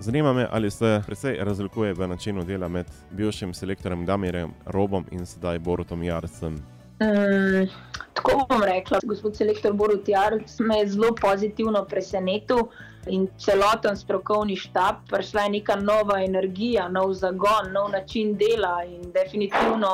Zanima 0.00 0.32
me, 0.32 0.48
ali 0.50 0.70
se 0.70 1.02
precej 1.06 1.36
razlikuje 1.44 1.94
v 1.94 2.08
načinu 2.08 2.44
dela 2.44 2.68
med 2.68 2.86
bivšim 3.10 3.54
selektorjem 3.54 4.06
Damirjem 4.06 4.50
Robom 4.66 5.04
in 5.10 5.26
sedaj 5.26 5.58
Borutom 5.58 6.02
Jarcem. 6.02 6.58
Mm, 7.00 7.68
tako 8.14 8.46
bom 8.48 8.62
rekla, 8.62 8.98
gospod 9.02 9.36
selektor 9.36 9.72
Borut 9.72 10.08
Jarc 10.08 10.58
me 10.58 10.78
je 10.78 10.88
zelo 10.88 11.14
pozitivno 11.20 11.84
presenetil 11.84 12.66
in 13.06 13.28
celoten 13.38 13.96
strokovni 13.96 14.56
štab. 14.56 15.06
Prišla 15.08 15.46
je 15.46 15.54
neka 15.56 15.76
nova 15.80 16.20
energija, 16.24 16.88
nov 16.88 17.14
zagon, 17.22 17.72
nov 17.72 17.88
način 17.90 18.36
dela 18.36 18.84
in 18.84 19.12
definitivno 19.12 19.88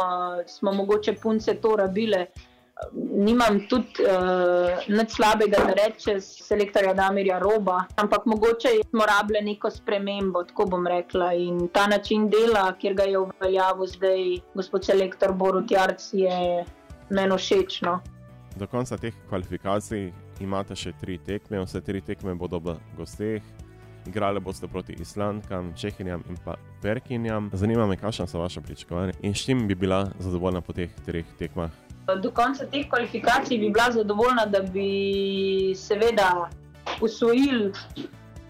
smo 0.46 0.72
mogoče 0.72 1.14
punce 1.22 1.54
to 1.54 1.76
rabile 1.76 2.26
nimam 2.94 3.60
tudi 3.68 4.04
uh, 4.04 4.84
nič 4.88 5.16
slabega, 5.16 5.62
da 5.64 5.72
rečem, 5.72 6.20
selektorja 6.20 6.92
Damirja 6.94 7.38
Roba, 7.40 7.86
ampak 7.96 8.26
mogoče 8.26 8.68
smo 8.90 9.06
rabili 9.08 9.40
neko 9.44 9.70
spremembo, 9.70 10.44
tako 10.44 10.66
bom 10.76 10.86
rekla. 10.86 11.32
In 11.32 11.68
ta 11.72 11.86
način 11.86 12.28
dela, 12.30 12.68
kjer 12.78 12.94
ga 12.94 13.08
je 13.08 13.18
uveljavil 13.18 13.86
zdaj 13.86 14.24
gospod 14.54 14.84
selektor 14.84 15.32
Borut 15.32 15.70
Jarc, 15.70 16.10
je 16.12 16.64
meni 17.10 17.36
všeč. 17.36 17.82
No. 17.82 18.00
Do 18.56 18.66
konca 18.66 18.96
teh 18.96 19.14
kvalifikacij 19.28 20.12
imate 20.40 20.76
še 20.76 20.92
tri 21.00 21.18
tekme, 21.18 21.60
vse 21.64 21.80
tri 21.80 22.00
tekme 22.00 22.34
bodo 22.34 22.60
v 22.60 22.76
gosteh. 22.96 23.42
Igrali 24.06 24.40
boste 24.40 24.68
proti 24.70 24.94
Islandkam, 25.02 25.72
Čehinjam 25.74 26.22
in 26.30 26.36
pa 26.44 26.54
Perkinjam. 26.82 27.50
Zanima 27.52 27.86
me, 27.86 27.96
kakšna 27.98 28.28
so 28.30 28.38
vaše 28.38 28.62
pričakovanja 28.62 29.18
in 29.22 29.34
s 29.34 29.42
čim 29.44 29.66
bi 29.66 29.74
bila 29.74 30.06
zadovoljna 30.18 30.60
po 30.62 30.72
teh 30.72 30.94
treh 31.04 31.26
tekmah 31.38 31.74
do 32.14 32.30
konca 32.30 32.66
teh 32.66 32.88
kvalifikacij 32.88 33.58
bi 33.58 33.70
bila 33.70 33.90
zadovoljna, 33.90 34.46
da 34.46 34.60
bi 34.62 35.74
seveda 35.76 36.48
usvojili 37.00 37.72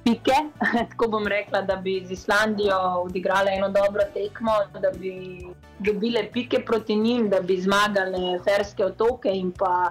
pike. 0.07 0.39
Tako 0.91 1.09
bom 1.09 1.27
rekla, 1.27 1.63
da 1.63 1.77
bi 1.77 2.01
z 2.07 2.13
Islandijo 2.13 2.79
odigrali 3.05 3.51
eno 3.57 3.69
dobro 3.69 4.03
tekmo, 4.15 4.53
da 4.81 4.91
bi 4.99 5.15
dobile 5.79 6.29
pike 6.33 6.65
proti 6.67 6.97
njim, 6.97 7.31
da 7.31 7.41
bi 7.41 7.61
zmagali 7.61 8.39
Ferske 8.45 8.85
otoke 8.85 9.31
in 9.35 9.53
pa 9.53 9.91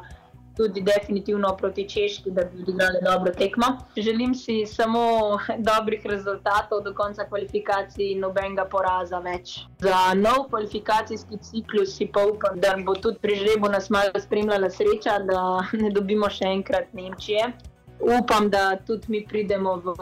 tudi 0.58 0.82
definitivno 0.82 1.56
proti 1.58 1.90
Češki, 1.90 2.32
da 2.32 2.44
bi 2.44 2.62
odigrali 2.62 2.98
dobro 3.04 3.32
tekmo. 3.34 3.66
Želim 3.98 4.36
si 4.36 4.66
samo 4.66 5.00
dobrih 5.72 6.06
rezultatov 6.06 6.84
do 6.84 6.94
konca 6.94 7.28
kvalifikacij 7.28 8.12
in 8.12 8.20
nobenega 8.20 8.66
poraza 8.66 9.20
več. 9.20 9.60
Za 9.80 10.14
nov 10.16 10.48
kvalifikacijski 10.50 11.38
ciklus 11.38 11.98
si 11.98 12.08
pa 12.14 12.24
upam, 12.26 12.60
da 12.60 12.78
bo 12.86 12.96
tudi 12.96 13.20
pri 13.22 13.36
žrebu 13.36 13.70
nas 13.70 13.90
malo 13.90 14.20
spremljala 14.20 14.70
sreča, 14.70 15.20
da 15.20 15.42
ne 15.84 15.92
dobimo 15.92 16.30
še 16.30 16.46
enkrat 16.58 16.94
Nemčije. 16.94 17.54
Upam, 18.00 18.50
da 18.50 18.76
tudi 18.76 19.06
mi 19.08 19.26
pridemo 19.28 19.76
v 19.76 19.96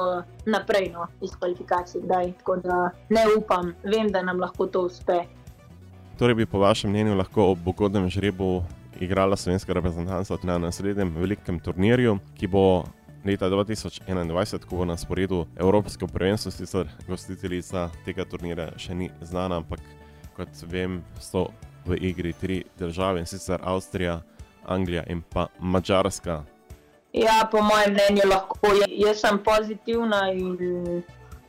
naprej 0.45 0.89
no, 0.93 1.07
iz 1.21 1.35
kvalifikacij. 1.35 2.01
Tako 2.37 2.55
da 2.55 2.89
ne 3.09 3.25
upam, 3.37 3.73
vem, 3.83 4.11
da 4.11 4.21
nam 4.21 4.39
lahko 4.39 4.67
to 4.67 4.81
uspe. 4.89 5.23
Torej 6.17 6.35
bi 6.35 6.45
po 6.45 6.59
vašem 6.59 6.91
mnenju 6.91 7.15
lahko 7.15 7.51
ob 7.51 7.67
ugodnem 7.67 8.09
žrebu 8.09 8.63
igrala 8.99 9.35
slovenska 9.35 9.73
reprezentanca 9.73 10.37
na 10.43 10.57
naslednjem 10.57 11.15
velikem 11.17 11.59
turnirju, 11.59 12.19
ki 12.37 12.47
bo 12.47 12.83
leta 13.25 13.49
2021, 13.49 14.65
ko 14.65 14.75
bo 14.75 14.85
na 14.85 14.97
sporedu 14.97 15.45
Evropsko 15.55 16.07
prvenstvo, 16.07 16.51
sicer 16.51 16.87
gostiteljica 17.07 17.89
tega 18.05 18.25
turnira 18.25 18.71
še 18.77 18.95
ni 18.95 19.09
znana, 19.21 19.61
ampak 19.63 19.79
kot 20.35 20.63
vem, 20.67 21.01
so 21.19 21.47
v 21.85 21.97
igri 22.01 22.33
tri 22.33 22.63
države 22.79 23.19
in 23.19 23.25
sicer 23.25 23.59
Avstrija, 23.63 24.21
Anglija 24.65 25.03
in 25.07 25.21
pa 25.21 25.47
Mačarska. 25.59 26.43
Ja, 27.13 27.47
po 27.51 27.61
mojem 27.61 27.93
mnenju 27.93 28.29
lahko. 28.29 28.73
Jaz 28.89 29.21
sem 29.21 29.37
pozitivna 29.43 30.31
in 30.33 31.03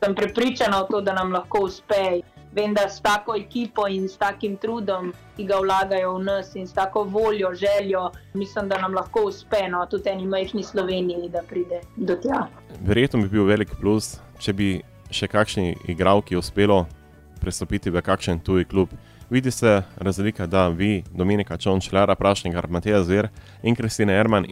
sem 0.05 0.14
prepričana 0.14 0.83
v 0.83 0.90
to, 0.90 1.00
da 1.00 1.12
nam 1.12 1.33
lahko 1.33 1.64
uspe. 1.64 2.22
vem, 2.55 2.74
da 2.74 2.88
s 2.88 3.00
tako 3.00 3.35
ekipo 3.37 3.88
in 3.88 4.09
s 4.09 4.16
takim 4.16 4.57
trudom, 4.57 5.12
ki 5.37 5.46
ga 5.48 5.59
vlagajo 5.59 6.14
v 6.18 6.24
nas 6.24 6.55
in 6.55 6.66
s 6.66 6.72
tako 6.72 7.03
voljo, 7.05 7.55
željo, 7.55 8.11
mislim, 8.35 8.68
da 8.68 8.79
nam 8.79 8.94
lahko 8.94 9.24
uspe, 9.27 9.68
no, 9.68 9.87
tudi 9.90 10.09
eni 10.09 10.27
majhni 10.27 10.62
Sloveniji, 10.62 11.29
da 11.29 11.42
pride 11.48 11.81
do 11.96 12.16
tja. 12.16 12.46
Verjetno 12.81 13.22
bi 13.22 13.29
bil 13.29 13.44
velik 13.44 13.74
plus, 13.81 14.18
če 14.38 14.53
bi 14.53 14.68
še 15.11 15.29
kakšni 15.29 15.74
igralki 15.88 16.37
uspelo 16.37 16.85
prestopiti 17.40 17.90
v 17.90 18.03
kakšen 18.03 18.40
tuji 18.40 18.64
klub. 18.64 18.94
Vidi 19.31 19.50
se 19.50 19.83
razlika, 19.96 20.46
da 20.46 20.68
vi, 20.68 21.03
Dominika 21.11 21.57
Čonč, 21.57 21.90
Lara 21.92 22.14
Prašnik, 22.14 22.55
Matija 22.68 23.03
Zver 23.03 23.29
in 23.62 23.74
Kristina 23.74 24.12
Erman 24.12 24.46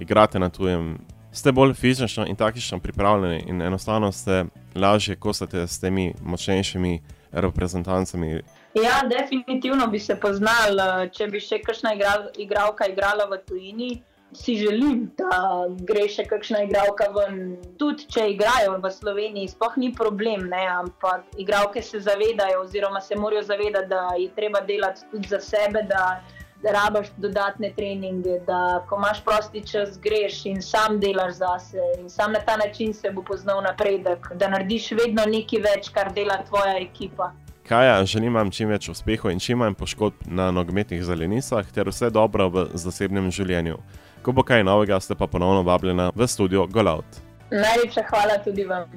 igrate 0.00 0.38
na 0.38 0.48
tujem. 0.48 0.98
Ste 1.32 1.52
bolj 1.52 1.74
fizično 1.74 2.26
in 2.26 2.36
taktično 2.36 2.78
pripravljeni 2.78 3.44
in 3.48 3.62
enostavno 3.62 4.12
ste 4.12 4.44
lažje 4.74 5.16
kosate 5.16 5.66
s 5.66 5.80
temi 5.80 6.14
močnejšimi 6.22 7.00
reprezentancami. 7.32 8.42
Ja, 8.74 9.02
definitivno 9.18 9.86
bi 9.86 9.98
se 9.98 10.16
poznal, 10.20 10.80
če 11.14 11.26
bi 11.26 11.40
še 11.40 11.60
kakšna 11.62 11.94
igralka 12.38 12.86
igrala 12.90 13.28
v 13.30 13.38
tujini 13.46 13.90
si 14.32 14.56
želim, 14.56 15.10
da 15.18 15.66
gre 15.86 16.06
še 16.08 16.24
kakšna 16.30 16.62
igralka 16.66 17.08
ven. 17.14 17.56
Tudi 17.78 18.06
če 18.14 18.28
igrajo 18.34 18.76
v 18.82 18.90
Sloveniji, 18.94 19.50
sploh 19.54 19.76
ni 19.80 19.90
problem, 19.94 20.46
ne? 20.52 20.62
ampak 20.70 21.26
igralke 21.38 21.82
se 21.82 22.00
zavedajo, 22.00 22.62
oziroma 22.64 23.00
se 23.00 23.18
morajo 23.18 23.42
zavedati, 23.48 23.90
da 23.90 24.04
je 24.18 24.28
treba 24.36 24.60
delati 24.60 25.06
tudi 25.10 25.28
za 25.28 25.40
sebe. 25.40 25.82
Da 25.90 26.20
rabaš 26.62 27.06
dodatne 27.16 27.72
treninge, 27.76 28.38
da 28.46 28.84
ko 28.88 28.96
imaš 28.96 29.24
prosti 29.24 29.66
čas, 29.66 29.98
greš 30.00 30.44
in 30.46 30.62
sam 30.62 31.00
delaš 31.00 31.34
zase. 31.34 31.78
In 32.00 32.10
sam 32.10 32.32
na 32.32 32.40
ta 32.40 32.56
način 32.56 32.94
se 32.94 33.10
bo 33.10 33.22
poznal 33.22 33.62
napredek, 33.62 34.32
da 34.34 34.48
narediš 34.48 34.90
vedno 34.90 35.24
nekaj 35.26 35.60
več, 35.60 35.88
kar 35.94 36.12
dela 36.12 36.42
tvoja 36.48 36.76
ekipa. 36.78 37.32
Kaja, 37.68 38.04
želim 38.04 38.34
vam 38.34 38.50
čim 38.50 38.68
več 38.68 38.88
uspehov 38.88 39.30
in 39.30 39.38
čim 39.38 39.60
manj 39.62 39.76
poškodb 39.78 40.26
na 40.26 40.50
nogometnih 40.50 41.04
zelenicah, 41.04 41.66
ter 41.72 41.88
vse 41.88 42.10
dobro 42.10 42.48
v 42.48 42.66
zasebnem 42.74 43.30
življenju. 43.30 43.78
Ko 44.22 44.32
bo 44.32 44.42
kaj 44.42 44.64
novega, 44.66 44.98
ste 45.00 45.14
pa 45.14 45.26
ponovno 45.30 45.62
vabljena 45.62 46.10
v 46.14 46.26
studio 46.26 46.66
Golout. 46.66 47.22
Najlepša 47.50 48.04
hvala 48.10 48.42
tudi 48.44 48.66
vam. 48.66 48.90